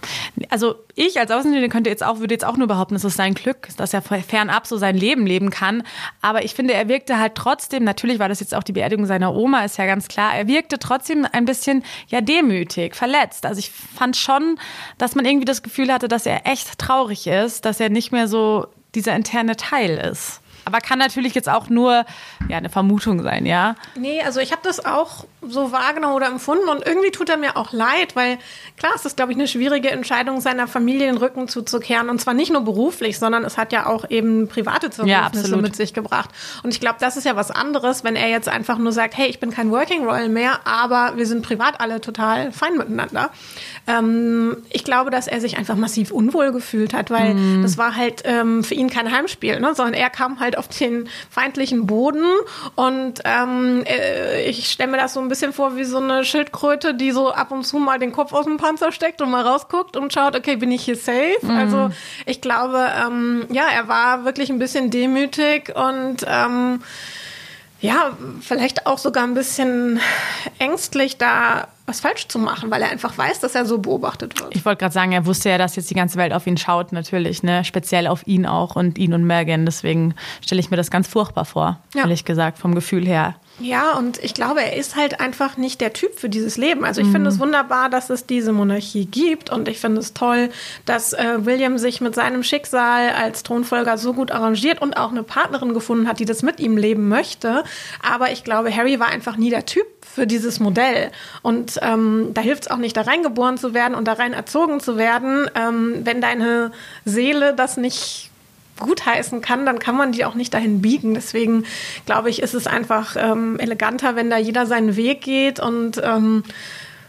Also 0.50 0.76
ich 0.96 1.20
als 1.20 1.32
Außenstehende 1.32 1.70
könnte 1.70 1.90
jetzt 1.90 2.04
auch, 2.04 2.20
würde 2.20 2.34
jetzt 2.34 2.46
auch 2.46 2.58
nur 2.58 2.68
behaupten, 2.68 2.96
es 2.96 3.04
ist 3.04 3.18
sein 3.18 3.34
Glück, 3.34 3.70
dass 3.78 3.94
er 3.94 4.02
fernab 4.02 4.68
so 4.68 4.78
sein 4.78 4.96
Leben 4.96 5.26
leben 5.26 5.50
kann. 5.50 5.84
Aber 6.22 6.44
ich 6.44 6.54
finde, 6.54 6.74
er 6.74 6.88
wirkte 6.88 7.20
halt 7.20 7.36
trotzdem, 7.36 7.84
natürlich 7.84 8.20
war 8.20 8.30
das 8.30 8.40
jetzt 8.40 8.56
auch 8.56 8.64
die 8.64 8.74
Beerdigung 8.74 9.06
seiner 9.06 9.36
Oma, 9.36 9.66
ist 9.66 9.78
ja 9.78 9.86
ganz 9.86 10.08
klar, 10.08 10.36
er 10.36 10.48
wirkte 10.48 10.80
trotzdem 10.80 11.28
ein 11.32 11.46
bisschen, 11.46 11.84
ja, 12.08 12.22
demütig, 12.22 12.96
verletzt. 12.96 13.46
Also 13.46 13.60
ich 13.60 13.72
fand 13.72 14.18
schon, 14.18 14.58
dass 14.98 15.16
man 15.16 15.26
irgendwie 15.26 15.46
das 15.46 15.64
Gefühl 15.64 15.92
hatte, 15.92 16.08
dass 16.08 16.26
er 16.26 16.48
echt 16.48 16.78
traurig 16.80 17.28
ist, 17.28 17.66
dass 17.66 17.80
er 17.80 17.90
nicht 17.90 18.12
mehr 18.12 18.28
so 18.28 18.68
dieser 18.96 19.16
interne 19.16 19.58
Teil 19.58 19.98
ist. 20.12 20.42
Aber 20.66 20.82
kann 20.82 21.00
natürlich 21.00 21.36
jetzt 21.36 21.50
auch 21.50 21.70
nur 21.70 22.06
ja, 22.50 22.58
eine 22.58 22.70
Vermutung 22.70 23.22
sein, 23.24 23.46
ja? 23.46 23.76
Nee, 23.96 24.22
also 24.22 24.40
ich 24.40 24.52
habe 24.52 24.62
das 24.64 24.84
auch 24.84 25.26
so 25.42 25.72
wahrgenommen 25.72 26.16
oder 26.16 26.28
empfunden 26.28 26.68
und 26.70 26.86
irgendwie 26.86 27.12
tut 27.12 27.30
er 27.30 27.38
mir 27.38 27.56
auch 27.56 27.72
leid, 27.72 28.16
weil 28.16 28.38
klar, 28.78 28.94
es 28.96 29.06
ist, 29.06 29.16
glaube 29.16 29.32
ich, 29.32 29.38
eine 29.38 29.48
schwierige 29.48 29.92
Entscheidung, 29.92 30.42
seiner 30.42 30.68
Familie 30.68 31.08
den 31.08 31.18
Rücken 31.18 31.48
zuzukehren 31.48 32.10
und 32.10 32.20
zwar 32.20 32.34
nicht 32.34 32.52
nur 32.52 32.62
beruflich, 32.62 33.20
sondern 33.20 33.44
es 33.44 33.58
hat 33.58 33.72
ja 33.72 33.86
auch 33.86 34.10
eben 34.10 34.48
private 34.48 34.90
Zerwürfnisse 34.90 35.52
ja, 35.52 35.62
mit 35.62 35.76
sich 35.76 35.94
gebracht. 35.94 36.30
Und 36.64 36.74
ich 36.74 36.80
glaube, 36.80 36.98
das 37.00 37.18
ist 37.18 37.26
ja 37.26 37.36
was 37.36 37.52
anderes, 37.52 38.04
wenn 38.04 38.16
er 38.16 38.30
jetzt 38.30 38.50
einfach 38.50 38.78
nur 38.78 38.92
sagt, 38.92 39.16
hey, 39.18 39.28
ich 39.28 39.40
bin 39.40 39.52
kein 39.52 39.72
Working 39.72 40.04
Royal 40.04 40.30
mehr, 40.30 40.60
aber 40.66 41.14
wir 41.16 41.26
sind 41.26 41.44
privat 41.44 41.80
alle 41.80 42.02
total 42.02 42.52
fein 42.52 42.78
miteinander. 42.78 43.30
Ähm, 43.88 44.58
ich 44.72 44.84
glaube, 44.84 45.12
dass 45.12 45.28
er 45.28 45.40
sich 45.42 45.58
einfach 45.58 45.76
massiv 45.76 46.12
unwohl 46.12 46.52
gefühlt 46.52 46.94
hat, 46.94 47.12
weil 47.12 47.36
mm. 47.36 47.62
das 47.62 47.78
war 47.78 47.96
halt 47.96 48.24
ähm, 48.26 48.64
für 48.64 48.74
ihn 48.74 48.90
kein 48.90 49.12
Heimspiel, 49.12 49.60
ne? 49.60 49.76
sondern 49.76 49.94
er 49.94 50.10
kam 50.10 50.40
halt 50.40 50.55
auf 50.58 50.68
den 50.68 51.10
feindlichen 51.30 51.86
Boden 51.86 52.26
und 52.76 53.22
ähm, 53.24 53.84
äh, 53.86 54.46
ich 54.46 54.70
stelle 54.70 54.92
mir 54.92 54.98
das 54.98 55.14
so 55.14 55.20
ein 55.20 55.28
bisschen 55.28 55.54
vor 55.54 55.76
wie 55.76 55.84
so 55.84 55.98
eine 55.98 56.26
Schildkröte, 56.26 56.94
die 56.94 57.12
so 57.12 57.32
ab 57.32 57.52
und 57.52 57.66
zu 57.66 57.78
mal 57.78 58.00
den 58.00 58.12
Kopf 58.12 58.34
aus 58.34 58.46
dem 58.46 58.58
Panzer 58.58 58.92
steckt 58.92 59.22
und 59.22 59.32
mal 59.32 59.46
rausguckt 59.46 59.98
und 59.98 60.14
schaut, 60.14 60.36
okay, 60.36 60.56
bin 60.56 60.72
ich 60.72 60.84
hier 60.84 60.96
safe? 60.96 61.38
Mm. 61.42 61.52
Also 61.52 61.90
ich 62.26 62.42
glaube, 62.42 62.88
ähm, 63.06 63.46
ja, 63.50 63.66
er 63.74 63.88
war 63.88 64.26
wirklich 64.26 64.50
ein 64.50 64.60
bisschen 64.60 64.90
demütig 64.92 65.74
und 65.76 66.26
ähm, 66.28 66.82
ja, 67.82 68.18
vielleicht 68.42 68.88
auch 68.88 68.98
sogar 68.98 69.24
ein 69.24 69.34
bisschen 69.34 70.00
ängstlich, 70.60 71.18
da 71.18 71.68
was 71.86 72.00
falsch 72.00 72.28
zu 72.28 72.40
machen, 72.40 72.72
weil 72.72 72.82
er 72.82 72.90
einfach 72.90 73.18
weiß, 73.18 73.40
dass 73.42 73.54
er 73.54 73.66
so 73.66 73.78
beobachtet 73.78 74.40
wird. 74.40 74.56
Ich 74.56 74.66
wollte 74.66 74.80
gerade 74.80 74.94
sagen, 74.94 75.12
er 75.12 75.26
wusste 75.26 75.50
ja, 75.50 75.58
dass 75.58 75.76
jetzt 75.76 75.90
die 75.90 75.96
ganze 75.96 76.18
Welt 76.18 76.34
auf 76.34 76.48
ihn 76.48 76.58
schaut, 76.58 76.92
natürlich, 76.92 77.44
ne? 77.44 77.64
Speziell 77.64 78.08
auf 78.08 78.26
ihn 78.26 78.46
auch 78.46 78.76
und 78.76 78.98
ihn 78.98 79.14
und 79.14 79.26
Megan. 79.26 79.66
Deswegen 79.66 80.16
stelle 80.42 80.60
ich 80.60 80.72
mir 80.72 80.78
das 80.78 80.90
ganz 80.90 81.08
furchtbar 81.08 81.46
vor, 81.46 81.80
ja. 81.94 82.02
ehrlich 82.02 82.26
gesagt, 82.26 82.58
vom 82.58 82.74
Gefühl 82.74 83.06
her. 83.06 83.36
Ja, 83.60 83.94
und 83.94 84.22
ich 84.22 84.34
glaube, 84.34 84.62
er 84.62 84.76
ist 84.76 84.98
halt 84.98 85.22
einfach 85.22 85.56
nicht 85.56 85.80
der 85.80 85.94
Typ 85.94 86.20
für 86.20 86.28
dieses 86.28 86.58
Leben. 86.58 86.84
Also 86.84 87.00
ich 87.00 87.08
mhm. 87.08 87.14
finde 87.14 87.30
es 87.30 87.40
wunderbar, 87.40 87.90
dass 87.90 88.10
es 88.10 88.26
diese 88.26 88.52
Monarchie 88.52 89.06
gibt 89.06 89.50
und 89.50 89.70
ich 89.70 89.80
finde 89.80 90.02
es 90.02 90.14
toll, 90.14 90.50
dass 90.86 91.14
äh, 91.14 91.46
William 91.46 91.78
sich 91.78 92.02
mit 92.02 92.16
seinem 92.16 92.44
Schicksal 92.44 93.12
als 93.12 93.44
Thronfolger 93.44 93.98
so 93.98 94.14
gut 94.14 94.32
arrangiert 94.32 94.82
und 94.82 94.98
auch 94.98 95.12
eine 95.12 95.24
Partnerin 95.24 95.74
gefunden 95.74 96.10
hat, 96.10 96.20
die 96.20 96.26
das 96.26 96.44
mit 96.44 96.60
ihm 96.60 96.76
leben 96.76 97.08
möchte. 97.08 97.64
Aber 98.04 98.32
ich 98.32 98.44
glaube, 98.44 98.76
Harry 98.76 99.00
war 99.00 99.08
einfach 99.08 99.38
nie 99.38 99.50
der 99.50 99.66
Typ 99.66 99.88
für 100.02 100.28
dieses 100.28 100.60
Modell. 100.60 101.12
Und 101.42 101.80
ähm, 101.82 102.32
da 102.34 102.42
hilft 102.42 102.64
es 102.64 102.72
auch 102.72 102.78
nicht, 102.78 102.98
da 102.98 103.02
reingeboren 103.02 103.58
zu 103.58 103.74
werden 103.74 103.96
und 103.96 104.06
da 104.06 104.14
rein 104.14 104.34
erzogen 104.34 104.82
zu 104.82 104.98
werden, 104.98 105.50
ähm, 105.56 106.02
wenn 106.04 106.20
deine 106.20 106.72
Seele 107.06 107.54
das 107.54 107.78
nicht 107.78 108.32
gutheißen 108.80 109.42
kann, 109.42 109.66
dann 109.66 109.80
kann 109.80 109.96
man 109.96 110.12
die 110.12 110.26
auch 110.26 110.36
nicht 110.36 110.54
dahin 110.54 110.82
biegen. 110.82 111.14
Deswegen 111.14 111.66
glaube 112.06 112.30
ich, 112.30 112.42
ist 112.42 112.54
es 112.54 112.68
einfach 112.68 113.16
ähm, 113.18 113.60
eleganter, 113.60 114.16
wenn 114.16 114.30
da 114.30 114.38
jeder 114.38 114.66
seinen 114.66 114.96
Weg 114.96 115.22
geht 115.22 115.60
und 115.60 116.02
ähm, 116.04 116.44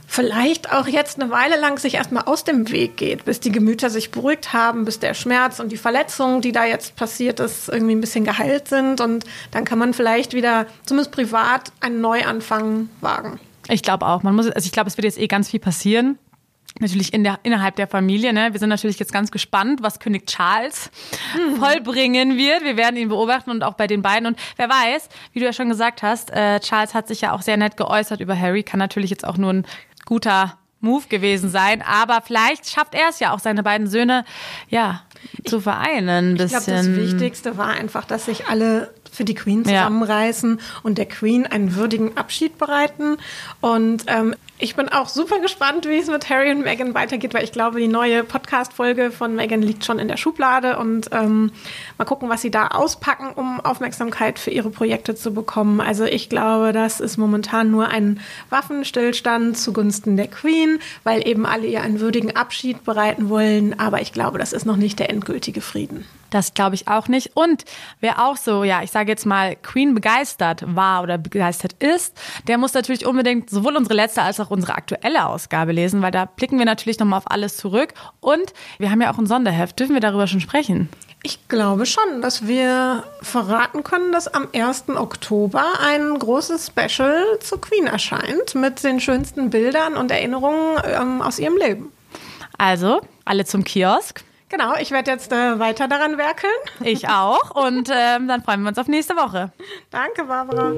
vielleicht 0.06 0.72
auch 0.72 0.86
jetzt 0.86 1.20
eine 1.20 1.30
Weile 1.30 1.58
lang 1.60 1.78
sich 1.78 1.94
erstmal 1.94 2.24
aus 2.24 2.44
dem 2.44 2.70
Weg 2.70 2.96
geht, 2.96 3.24
bis 3.24 3.40
die 3.40 3.50
Gemüter 3.50 3.90
sich 3.90 4.10
beruhigt 4.10 4.52
haben, 4.52 4.84
bis 4.84 5.00
der 5.00 5.14
Schmerz 5.14 5.60
und 5.60 5.72
die 5.72 5.76
Verletzung, 5.76 6.40
die 6.40 6.52
da 6.52 6.64
jetzt 6.64 6.96
passiert 6.96 7.40
ist, 7.40 7.68
irgendwie 7.68 7.94
ein 7.94 8.00
bisschen 8.00 8.24
geheilt 8.24 8.68
sind. 8.68 9.00
Und 9.00 9.24
dann 9.50 9.64
kann 9.64 9.78
man 9.78 9.94
vielleicht 9.94 10.32
wieder, 10.32 10.66
zumindest 10.84 11.12
privat, 11.12 11.72
einen 11.80 12.00
Neuanfang 12.00 12.88
wagen. 13.00 13.40
Ich 13.68 13.82
glaube 13.82 14.06
auch. 14.06 14.22
Man 14.22 14.34
muss, 14.36 14.48
also 14.48 14.66
ich 14.66 14.72
glaube, 14.72 14.88
es 14.88 14.96
wird 14.96 15.04
jetzt 15.04 15.18
eh 15.18 15.26
ganz 15.26 15.50
viel 15.50 15.60
passieren 15.60 16.18
natürlich 16.80 17.12
in 17.12 17.24
der, 17.24 17.38
innerhalb 17.42 17.76
der 17.76 17.86
Familie. 17.86 18.32
Ne? 18.32 18.52
Wir 18.52 18.60
sind 18.60 18.68
natürlich 18.68 18.98
jetzt 18.98 19.12
ganz 19.12 19.30
gespannt, 19.30 19.82
was 19.82 19.98
König 19.98 20.26
Charles 20.26 20.90
mhm. 21.34 21.56
vollbringen 21.56 22.36
wird. 22.36 22.64
Wir 22.64 22.76
werden 22.76 22.96
ihn 22.96 23.08
beobachten 23.08 23.50
und 23.50 23.62
auch 23.62 23.74
bei 23.74 23.86
den 23.86 24.02
beiden. 24.02 24.26
Und 24.26 24.38
wer 24.56 24.68
weiß, 24.68 25.08
wie 25.32 25.40
du 25.40 25.44
ja 25.44 25.52
schon 25.52 25.68
gesagt 25.68 26.02
hast, 26.02 26.30
äh, 26.30 26.60
Charles 26.60 26.94
hat 26.94 27.08
sich 27.08 27.20
ja 27.20 27.32
auch 27.32 27.42
sehr 27.42 27.56
nett 27.56 27.76
geäußert 27.76 28.20
über 28.20 28.38
Harry. 28.38 28.62
Kann 28.62 28.78
natürlich 28.78 29.10
jetzt 29.10 29.26
auch 29.26 29.36
nur 29.36 29.52
ein 29.52 29.66
guter 30.04 30.58
Move 30.80 31.06
gewesen 31.08 31.50
sein. 31.50 31.82
Aber 31.82 32.22
vielleicht 32.22 32.68
schafft 32.68 32.94
er 32.94 33.08
es 33.08 33.18
ja 33.18 33.32
auch, 33.32 33.38
seine 33.38 33.62
beiden 33.62 33.86
Söhne 33.86 34.24
ja, 34.68 35.02
zu 35.44 35.60
vereinen. 35.60 36.36
Ich 36.36 36.48
glaube, 36.48 36.70
das 36.70 36.88
Wichtigste 36.94 37.56
war 37.56 37.68
einfach, 37.68 38.04
dass 38.04 38.26
sich 38.26 38.46
alle 38.48 38.94
für 39.10 39.24
die 39.24 39.34
Queen 39.34 39.64
zusammenreißen 39.64 40.58
ja. 40.58 40.64
und 40.82 40.98
der 40.98 41.06
Queen 41.06 41.46
einen 41.46 41.74
würdigen 41.74 42.16
Abschied 42.16 42.58
bereiten. 42.58 43.16
Und 43.60 44.04
ähm, 44.08 44.34
ich 44.58 44.74
bin 44.74 44.88
auch 44.88 45.08
super 45.08 45.40
gespannt, 45.40 45.86
wie 45.86 45.98
es 45.98 46.08
mit 46.08 46.30
Harry 46.30 46.50
und 46.50 46.62
Meghan 46.62 46.94
weitergeht, 46.94 47.34
weil 47.34 47.44
ich 47.44 47.52
glaube, 47.52 47.78
die 47.78 47.88
neue 47.88 48.24
Podcast-Folge 48.24 49.10
von 49.10 49.34
Meghan 49.34 49.60
liegt 49.60 49.84
schon 49.84 49.98
in 49.98 50.08
der 50.08 50.16
Schublade 50.16 50.78
und 50.78 51.10
ähm, 51.12 51.52
mal 51.98 52.06
gucken, 52.06 52.30
was 52.30 52.40
sie 52.40 52.50
da 52.50 52.68
auspacken, 52.68 53.32
um 53.34 53.60
Aufmerksamkeit 53.60 54.38
für 54.38 54.50
ihre 54.50 54.70
Projekte 54.70 55.14
zu 55.14 55.34
bekommen. 55.34 55.80
Also 55.82 56.04
ich 56.04 56.30
glaube, 56.30 56.72
das 56.72 57.00
ist 57.00 57.18
momentan 57.18 57.70
nur 57.70 57.88
ein 57.88 58.20
Waffenstillstand 58.48 59.58
zugunsten 59.58 60.16
der 60.16 60.28
Queen, 60.28 60.78
weil 61.04 61.26
eben 61.26 61.44
alle 61.44 61.66
ihr 61.66 61.82
einen 61.82 62.00
würdigen 62.00 62.34
Abschied 62.34 62.84
bereiten 62.84 63.28
wollen. 63.28 63.78
Aber 63.78 64.00
ich 64.00 64.12
glaube, 64.12 64.38
das 64.38 64.54
ist 64.54 64.64
noch 64.64 64.76
nicht 64.76 64.98
der 64.98 65.10
endgültige 65.10 65.60
Frieden. 65.60 66.06
Das 66.30 66.54
glaube 66.54 66.74
ich 66.74 66.88
auch 66.88 67.08
nicht. 67.08 67.32
Und 67.34 67.64
wer 68.00 68.26
auch 68.26 68.36
so, 68.36 68.64
ja, 68.64 68.82
ich 68.82 68.90
sage 68.90 69.10
jetzt 69.10 69.26
mal, 69.26 69.56
Queen 69.56 69.94
begeistert 69.94 70.64
war 70.66 71.02
oder 71.02 71.18
begeistert 71.18 71.74
ist, 71.82 72.14
der 72.48 72.58
muss 72.58 72.74
natürlich 72.74 73.06
unbedingt 73.06 73.48
sowohl 73.48 73.76
unsere 73.76 73.94
letzte 73.94 74.22
als 74.22 74.40
auch 74.40 74.45
unsere 74.50 74.74
aktuelle 74.74 75.26
Ausgabe 75.26 75.72
lesen, 75.72 76.02
weil 76.02 76.10
da 76.10 76.24
blicken 76.24 76.58
wir 76.58 76.66
natürlich 76.66 76.98
nochmal 76.98 77.18
auf 77.18 77.30
alles 77.30 77.56
zurück. 77.56 77.94
Und 78.20 78.52
wir 78.78 78.90
haben 78.90 79.00
ja 79.00 79.12
auch 79.12 79.18
ein 79.18 79.26
Sonderheft. 79.26 79.78
Dürfen 79.78 79.94
wir 79.94 80.00
darüber 80.00 80.26
schon 80.26 80.40
sprechen? 80.40 80.88
Ich 81.22 81.48
glaube 81.48 81.86
schon, 81.86 82.22
dass 82.22 82.46
wir 82.46 83.02
verraten 83.20 83.82
können, 83.82 84.12
dass 84.12 84.28
am 84.28 84.46
1. 84.54 84.90
Oktober 84.90 85.64
ein 85.84 86.18
großes 86.18 86.68
Special 86.68 87.38
zu 87.40 87.58
Queen 87.58 87.86
erscheint 87.86 88.54
mit 88.54 88.84
den 88.84 89.00
schönsten 89.00 89.50
Bildern 89.50 89.96
und 89.96 90.10
Erinnerungen 90.10 90.80
ähm, 90.84 91.22
aus 91.22 91.38
ihrem 91.38 91.56
Leben. 91.56 91.92
Also, 92.58 93.00
alle 93.24 93.44
zum 93.44 93.64
Kiosk. 93.64 94.22
Genau, 94.48 94.74
ich 94.80 94.92
werde 94.92 95.10
jetzt 95.10 95.32
äh, 95.32 95.58
weiter 95.58 95.88
daran 95.88 96.18
werkeln. 96.18 96.52
Ich 96.84 97.08
auch. 97.08 97.50
Und 97.50 97.90
äh, 97.90 98.18
dann 98.24 98.42
freuen 98.44 98.62
wir 98.62 98.68
uns 98.68 98.78
auf 98.78 98.86
nächste 98.86 99.16
Woche. 99.16 99.50
Danke, 99.90 100.24
Barbara. 100.24 100.72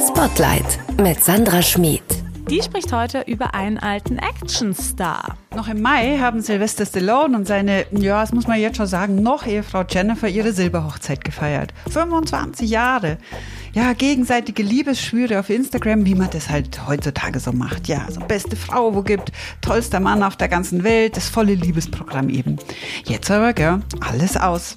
Spotlight 0.00 0.78
mit 0.98 1.22
Sandra 1.22 1.60
Schmid. 1.60 2.21
Die 2.48 2.60
spricht 2.60 2.92
heute 2.92 3.22
über 3.26 3.54
einen 3.54 3.78
alten 3.78 4.18
Actionstar. 4.18 5.36
Noch 5.54 5.68
im 5.68 5.80
Mai 5.80 6.18
haben 6.18 6.42
Sylvester 6.42 6.84
Stallone 6.84 7.36
und 7.36 7.46
seine, 7.46 7.86
ja, 7.92 8.20
das 8.20 8.32
muss 8.32 8.46
man 8.46 8.60
jetzt 8.60 8.76
schon 8.76 8.86
sagen, 8.86 9.22
noch 9.22 9.46
Ehefrau 9.46 9.84
Jennifer 9.88 10.28
ihre 10.28 10.52
Silberhochzeit 10.52 11.24
gefeiert. 11.24 11.72
25 11.90 12.68
Jahre. 12.68 13.18
Ja, 13.74 13.94
gegenseitige 13.94 14.62
Liebesschwüre 14.62 15.40
auf 15.40 15.48
Instagram, 15.48 16.04
wie 16.04 16.14
man 16.14 16.28
das 16.28 16.50
halt 16.50 16.86
heutzutage 16.86 17.40
so 17.40 17.52
macht. 17.52 17.88
Ja, 17.88 18.06
so 18.10 18.20
beste 18.20 18.54
Frau, 18.54 18.94
wo 18.94 19.00
gibt, 19.00 19.32
tollster 19.62 19.98
Mann 19.98 20.22
auf 20.22 20.36
der 20.36 20.48
ganzen 20.48 20.84
Welt, 20.84 21.16
das 21.16 21.30
volle 21.30 21.54
Liebesprogramm 21.54 22.28
eben. 22.28 22.58
Jetzt 23.06 23.30
aber, 23.30 23.54
gell, 23.54 23.80
alles 24.00 24.36
aus. 24.36 24.76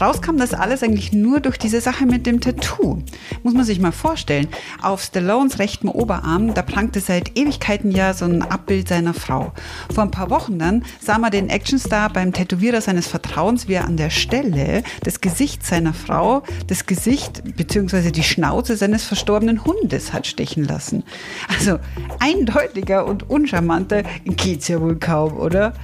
Rauskam 0.00 0.36
das 0.36 0.52
alles 0.52 0.82
eigentlich 0.82 1.12
nur 1.12 1.40
durch 1.40 1.58
diese 1.58 1.80
Sache 1.80 2.06
mit 2.06 2.26
dem 2.26 2.40
Tattoo. 2.40 3.02
Muss 3.42 3.54
man 3.54 3.64
sich 3.64 3.80
mal 3.80 3.92
vorstellen. 3.92 4.48
Auf 4.82 5.02
Stallones 5.02 5.58
rechten 5.58 5.88
Oberarm, 5.88 6.54
da 6.54 6.62
prangte 6.62 7.00
seit 7.00 7.38
Ewigkeiten 7.38 7.90
ja 7.90 8.12
so 8.14 8.24
ein 8.24 8.42
Abbild 8.42 8.88
seiner 8.88 9.14
Frau. 9.14 9.52
Vor 9.94 10.04
ein 10.04 10.10
paar 10.10 10.30
Wochen 10.30 10.58
dann 10.58 10.84
sah 11.00 11.18
man 11.18 11.30
den 11.30 11.48
Actionstar 11.48 12.12
beim 12.12 12.32
Tätowierer 12.32 12.80
seines 12.80 13.06
Vertrauens, 13.06 13.68
wie 13.68 13.74
er 13.74 13.84
an 13.84 13.96
der 13.96 14.10
Stelle 14.10 14.82
das 15.02 15.20
Gesicht 15.20 15.64
seiner 15.64 15.94
Frau, 15.94 16.42
das 16.66 16.86
Gesicht 16.86 17.42
bzw. 17.56 18.10
die 18.10 18.23
Schnauze 18.24 18.76
seines 18.76 19.04
verstorbenen 19.04 19.64
Hundes 19.64 20.12
hat 20.12 20.26
stechen 20.26 20.64
lassen. 20.64 21.04
Also 21.48 21.78
eindeutiger 22.20 23.06
und 23.06 23.28
uncharmanter 23.30 24.02
geht's 24.24 24.68
ja 24.68 24.80
wohl 24.80 24.96
kaum, 24.96 25.36
oder? 25.36 25.74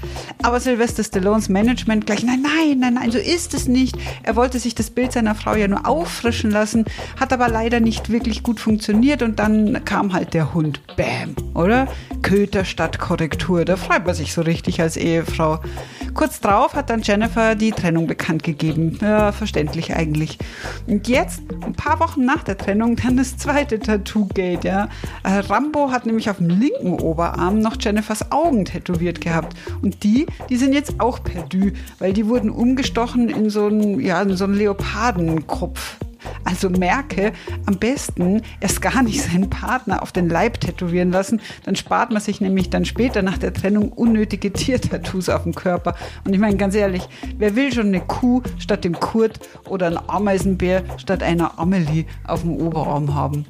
Aber 0.43 0.61
Sylvester 0.61 1.05
Stallones 1.05 1.49
Management 1.49 2.07
gleich, 2.07 2.23
nein, 2.23 2.43
nein, 2.43 2.79
nein, 2.79 2.95
nein, 2.95 3.11
so 3.11 3.19
ist 3.19 3.55
es 3.55 3.69
nicht. 3.69 3.97
Er 4.23 4.37
wollte 4.37 4.59
sich 4.59 4.75
das 4.75 4.91
Bild 4.91 5.13
seiner 5.13 5.35
Frau 5.35 5.55
ja 5.55 5.69
nur 5.69 5.87
auffrischen 5.87 6.51
lassen, 6.51 6.85
hat 7.19 7.33
aber 7.33 7.49
leider 7.49 7.81
nicht 7.81 8.11
wirklich 8.11 8.43
gut 8.43 8.61
funktioniert 8.61 9.23
und 9.23 9.39
dann 9.39 9.85
kam 9.85 10.13
halt 10.13 10.35
der 10.35 10.55
Hund. 10.55 10.81
Bäm, 10.97 11.35
oder? 11.55 11.89
Köter 12.23 12.65
statt 12.65 12.99
Korrektur. 12.99 13.65
Da 13.65 13.77
freut 13.77 14.07
man 14.07 14.15
sich 14.15 14.33
so 14.33 14.43
richtig 14.43 14.81
als 14.81 14.97
Ehefrau. 14.97 15.61
Kurz 16.15 16.41
drauf 16.41 16.75
hat 16.75 16.91
dann 16.91 17.03
Jennifer 17.03 17.55
die 17.55 17.73
Trennung 17.73 18.07
bekannt 18.07 18.43
gegeben. 18.43 18.99
Ja, 19.01 19.33
verständlich 19.33 19.95
eigentlich. 19.95 20.39
Und 20.87 21.09
jetzt, 21.09 21.41
ein 21.65 21.75
paar 21.75 22.01
Wochen 22.01 22.25
nach 22.35 22.45
der 22.45 22.57
Trennung, 22.57 22.95
dann 22.95 23.17
das 23.17 23.37
zweite 23.37 23.81
Tattoo-Gate, 23.81 24.65
ja. 24.65 24.89
Äh, 25.25 25.39
Rambo 25.49 25.91
hat 25.91 26.07
nämlich 26.07 26.31
auf 26.31 26.37
dem 26.37 26.49
linken 26.49 26.93
Oberarm 27.01 27.59
noch 27.59 27.77
Jennifers 27.81 28.31
Augen 28.31 28.65
tätowiert 28.65 29.21
gehabt. 29.21 29.57
Und 29.83 30.05
die, 30.05 30.27
die 30.49 30.57
sind 30.57 30.73
jetzt 30.73 31.01
auch 31.01 31.23
perdu, 31.25 31.73
weil 31.99 32.13
die 32.13 32.29
wurden 32.29 32.51
umgestochen 32.51 33.29
in 33.29 33.51
so 33.51 33.67
einen, 33.67 33.99
ja, 34.01 34.23
in 34.23 34.37
so 34.37 34.45
einen 34.45 34.55
Leopardenkopf. 34.55 35.97
Also 36.51 36.69
merke, 36.69 37.33
am 37.67 37.79
besten 37.79 38.43
erst 38.61 38.83
gar 38.83 39.05
nicht 39.05 39.23
seinen 39.23 39.49
Partner 39.49 40.03
auf 40.03 40.11
den 40.11 40.29
Leib 40.29 40.61
tätowieren 40.61 41.13
lassen. 41.13 41.41
Dann 41.65 41.77
spart 41.77 42.11
man 42.11 42.21
sich 42.21 42.41
nämlich 42.41 42.71
dann 42.71 42.85
später 42.85 43.23
nach 43.23 43.39
der 43.39 43.53
Trennung 43.53 43.93
unnötige 43.93 44.53
Tiertattoos 44.53 45.29
auf 45.29 45.45
dem 45.45 45.55
Körper. 45.55 45.95
Und 46.25 46.33
ich 46.33 46.41
meine 46.41 46.57
ganz 46.57 46.75
ehrlich, 46.75 47.09
wer 47.39 47.55
will 47.55 47.73
schon 47.73 47.87
eine 47.87 48.01
Kuh 48.01 48.43
statt 48.59 48.83
dem 48.83 48.99
Kurt 48.99 49.39
oder 49.69 49.87
einen 49.87 50.01
Ameisenbär 50.09 50.83
statt 50.97 51.23
einer 51.23 51.57
Amelie 51.57 52.07
auf 52.27 52.41
dem 52.41 52.57
Oberarm 52.57 53.15
haben? 53.15 53.47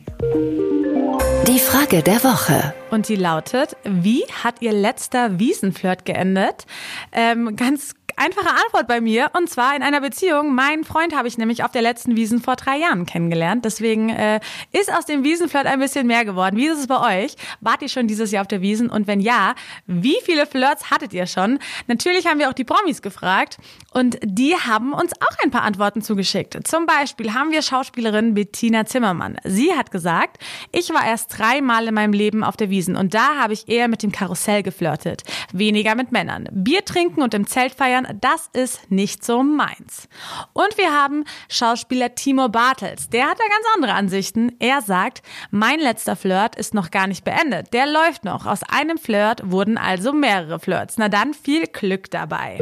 Die 1.48 1.58
Frage 1.58 2.02
der 2.02 2.22
Woche. 2.22 2.74
Und 2.90 3.08
die 3.08 3.16
lautet, 3.16 3.76
wie 3.84 4.24
hat 4.44 4.60
Ihr 4.60 4.72
letzter 4.72 5.38
Wiesenflirt 5.38 6.04
geendet? 6.04 6.66
Ähm, 7.12 7.56
ganz 7.56 7.94
einfache 8.16 8.50
Antwort 8.50 8.86
bei 8.88 9.00
mir. 9.00 9.30
Und 9.36 9.48
zwar 9.48 9.74
in 9.76 9.82
einer 9.82 10.00
Beziehung. 10.00 10.54
Meinen 10.54 10.84
Freund 10.84 11.14
habe 11.14 11.28
ich 11.28 11.38
nämlich 11.38 11.64
auf 11.64 11.72
der 11.72 11.82
letzten 11.82 12.16
Wiesen 12.16 12.40
vor 12.40 12.56
drei 12.56 12.78
Jahren 12.78 13.06
kennengelernt. 13.06 13.64
Deswegen 13.64 14.10
äh, 14.10 14.40
ist 14.72 14.92
aus 14.92 15.06
dem 15.06 15.24
Wiesenflirt 15.24 15.66
ein 15.66 15.80
bisschen 15.80 16.06
mehr 16.06 16.24
geworden. 16.24 16.56
Wie 16.56 16.66
ist 16.66 16.78
es 16.78 16.86
bei 16.86 17.24
euch? 17.24 17.36
Wart 17.60 17.82
ihr 17.82 17.88
schon 17.88 18.06
dieses 18.06 18.30
Jahr 18.30 18.42
auf 18.42 18.48
der 18.48 18.62
Wiesen? 18.62 18.90
Und 18.90 19.06
wenn 19.06 19.20
ja, 19.20 19.54
wie 19.86 20.16
viele 20.24 20.46
Flirts 20.46 20.90
hattet 20.90 21.12
ihr 21.12 21.26
schon? 21.26 21.58
Natürlich 21.86 22.26
haben 22.26 22.38
wir 22.38 22.48
auch 22.48 22.54
die 22.54 22.64
Promis 22.64 23.02
gefragt. 23.02 23.58
Und 23.92 24.18
die 24.22 24.54
haben 24.56 24.92
uns 24.92 25.12
auch 25.14 25.44
ein 25.44 25.50
paar 25.50 25.62
Antworten 25.62 26.02
zugeschickt. 26.02 26.56
Zum 26.66 26.86
Beispiel 26.86 27.34
haben 27.34 27.50
wir 27.50 27.62
Schauspielerin 27.62 28.34
Bettina 28.34 28.86
Zimmermann. 28.86 29.36
Sie 29.44 29.72
hat 29.74 29.90
gesagt, 29.90 30.38
ich 30.72 30.90
war 30.90 31.06
erst 31.06 31.38
dreimal 31.38 31.88
in 31.88 31.94
meinem 31.94 32.12
Leben 32.12 32.44
auf 32.44 32.56
der 32.56 32.70
Wiesen 32.70 32.96
und 32.96 33.14
da 33.14 33.36
habe 33.36 33.52
ich 33.52 33.68
eher 33.68 33.88
mit 33.88 34.02
dem 34.02 34.12
Karussell 34.12 34.62
geflirtet. 34.62 35.22
Weniger 35.52 35.94
mit 35.94 36.12
Männern. 36.12 36.48
Bier 36.52 36.84
trinken 36.84 37.22
und 37.22 37.34
im 37.34 37.46
Zelt 37.46 37.74
feiern, 37.74 38.06
das 38.14 38.48
ist 38.52 38.90
nicht 38.90 39.24
so 39.24 39.42
meins. 39.42 40.08
Und 40.52 40.76
wir 40.76 40.92
haben 40.92 41.24
Schauspieler 41.48 42.14
Timo 42.14 42.48
Bartels. 42.48 43.08
Der 43.08 43.24
hat 43.24 43.38
da 43.38 43.44
ganz 43.44 43.66
andere 43.76 43.94
Ansichten. 43.94 44.52
Er 44.58 44.82
sagt, 44.82 45.22
mein 45.50 45.80
letzter 45.80 46.16
Flirt 46.16 46.56
ist 46.56 46.74
noch 46.74 46.90
gar 46.90 47.06
nicht 47.06 47.24
beendet. 47.24 47.72
Der 47.72 47.86
läuft 47.86 48.24
noch. 48.24 48.46
Aus 48.46 48.62
einem 48.62 48.98
Flirt 48.98 49.50
wurden 49.50 49.78
also 49.78 50.12
mehrere 50.12 50.60
Flirts. 50.60 50.98
Na 50.98 51.08
dann 51.08 51.34
viel 51.34 51.66
Glück 51.66 52.10
dabei. 52.10 52.58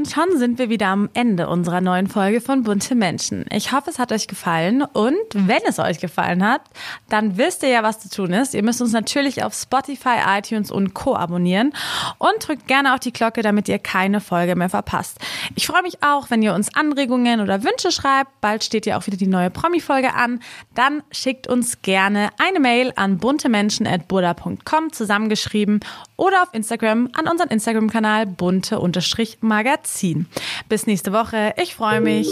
Und 0.00 0.10
schon 0.10 0.38
sind 0.38 0.58
wir 0.58 0.70
wieder 0.70 0.86
am 0.86 1.10
Ende 1.12 1.46
unserer 1.46 1.82
neuen 1.82 2.06
Folge 2.06 2.40
von 2.40 2.62
Bunte 2.62 2.94
Menschen. 2.94 3.44
Ich 3.52 3.72
hoffe, 3.72 3.90
es 3.90 3.98
hat 3.98 4.12
euch 4.12 4.28
gefallen. 4.28 4.80
Und 4.80 5.14
wenn 5.34 5.60
es 5.68 5.78
euch 5.78 6.00
gefallen 6.00 6.42
hat, 6.42 6.62
dann 7.10 7.36
wisst 7.36 7.62
ihr 7.62 7.68
ja, 7.68 7.82
was 7.82 8.00
zu 8.00 8.08
tun 8.08 8.32
ist. 8.32 8.54
Ihr 8.54 8.62
müsst 8.62 8.80
uns 8.80 8.92
natürlich 8.92 9.44
auf 9.44 9.52
Spotify, 9.52 10.16
iTunes 10.38 10.70
und 10.70 10.94
Co. 10.94 11.14
abonnieren. 11.14 11.74
Und 12.16 12.48
drückt 12.48 12.66
gerne 12.66 12.94
auch 12.94 12.98
die 12.98 13.12
Glocke, 13.12 13.42
damit 13.42 13.68
ihr 13.68 13.78
keine 13.78 14.22
Folge 14.22 14.56
mehr 14.56 14.70
verpasst. 14.70 15.18
Ich 15.54 15.66
freue 15.66 15.82
mich 15.82 16.02
auch, 16.02 16.30
wenn 16.30 16.40
ihr 16.40 16.54
uns 16.54 16.74
Anregungen 16.74 17.42
oder 17.42 17.62
Wünsche 17.62 17.92
schreibt. 17.92 18.40
Bald 18.40 18.64
steht 18.64 18.86
ja 18.86 18.96
auch 18.96 19.06
wieder 19.06 19.18
die 19.18 19.26
neue 19.26 19.50
Promi-Folge 19.50 20.14
an. 20.14 20.40
Dann 20.74 21.02
schickt 21.10 21.46
uns 21.46 21.82
gerne 21.82 22.30
eine 22.38 22.58
Mail 22.58 22.94
an 22.96 23.18
buntemenschen.burda.com 23.18 24.94
zusammengeschrieben 24.94 25.80
oder 26.16 26.42
auf 26.42 26.48
Instagram 26.54 27.10
an 27.12 27.28
unseren 27.28 27.48
Instagram-Kanal 27.48 28.24
bunte-magazin 28.24 29.89
ziehen. 29.94 30.26
Bis 30.68 30.86
nächste 30.86 31.12
Woche. 31.12 31.54
Ich 31.56 31.74
freue 31.74 32.00
mich. 32.00 32.28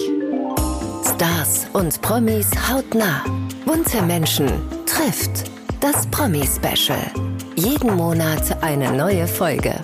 Stars 1.15 1.67
und 1.73 2.01
Promis 2.03 2.51
hautnah. 2.71 3.25
Bunte 3.65 4.03
Menschen 4.03 4.49
trifft. 4.87 5.51
Das 5.81 6.07
Promi-Special. 6.09 7.13
Jeden 7.55 7.97
Monat 7.97 8.63
eine 8.63 8.91
neue 8.93 9.27
Folge. 9.27 9.75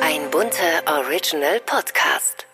Ein 0.00 0.30
bunter 0.30 0.82
Original 0.98 1.60
Podcast. 1.64 2.46